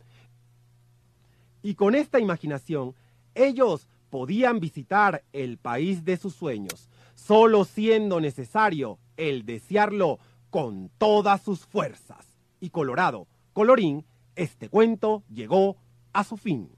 [1.63, 2.95] Y con esta imaginación,
[3.35, 10.21] ellos podían visitar el país de sus sueños, solo siendo necesario el desearlo
[10.51, 12.25] con todas sus fuerzas.
[12.61, 15.77] Y Colorado, Colorín, este cuento llegó
[16.13, 16.71] a su fin.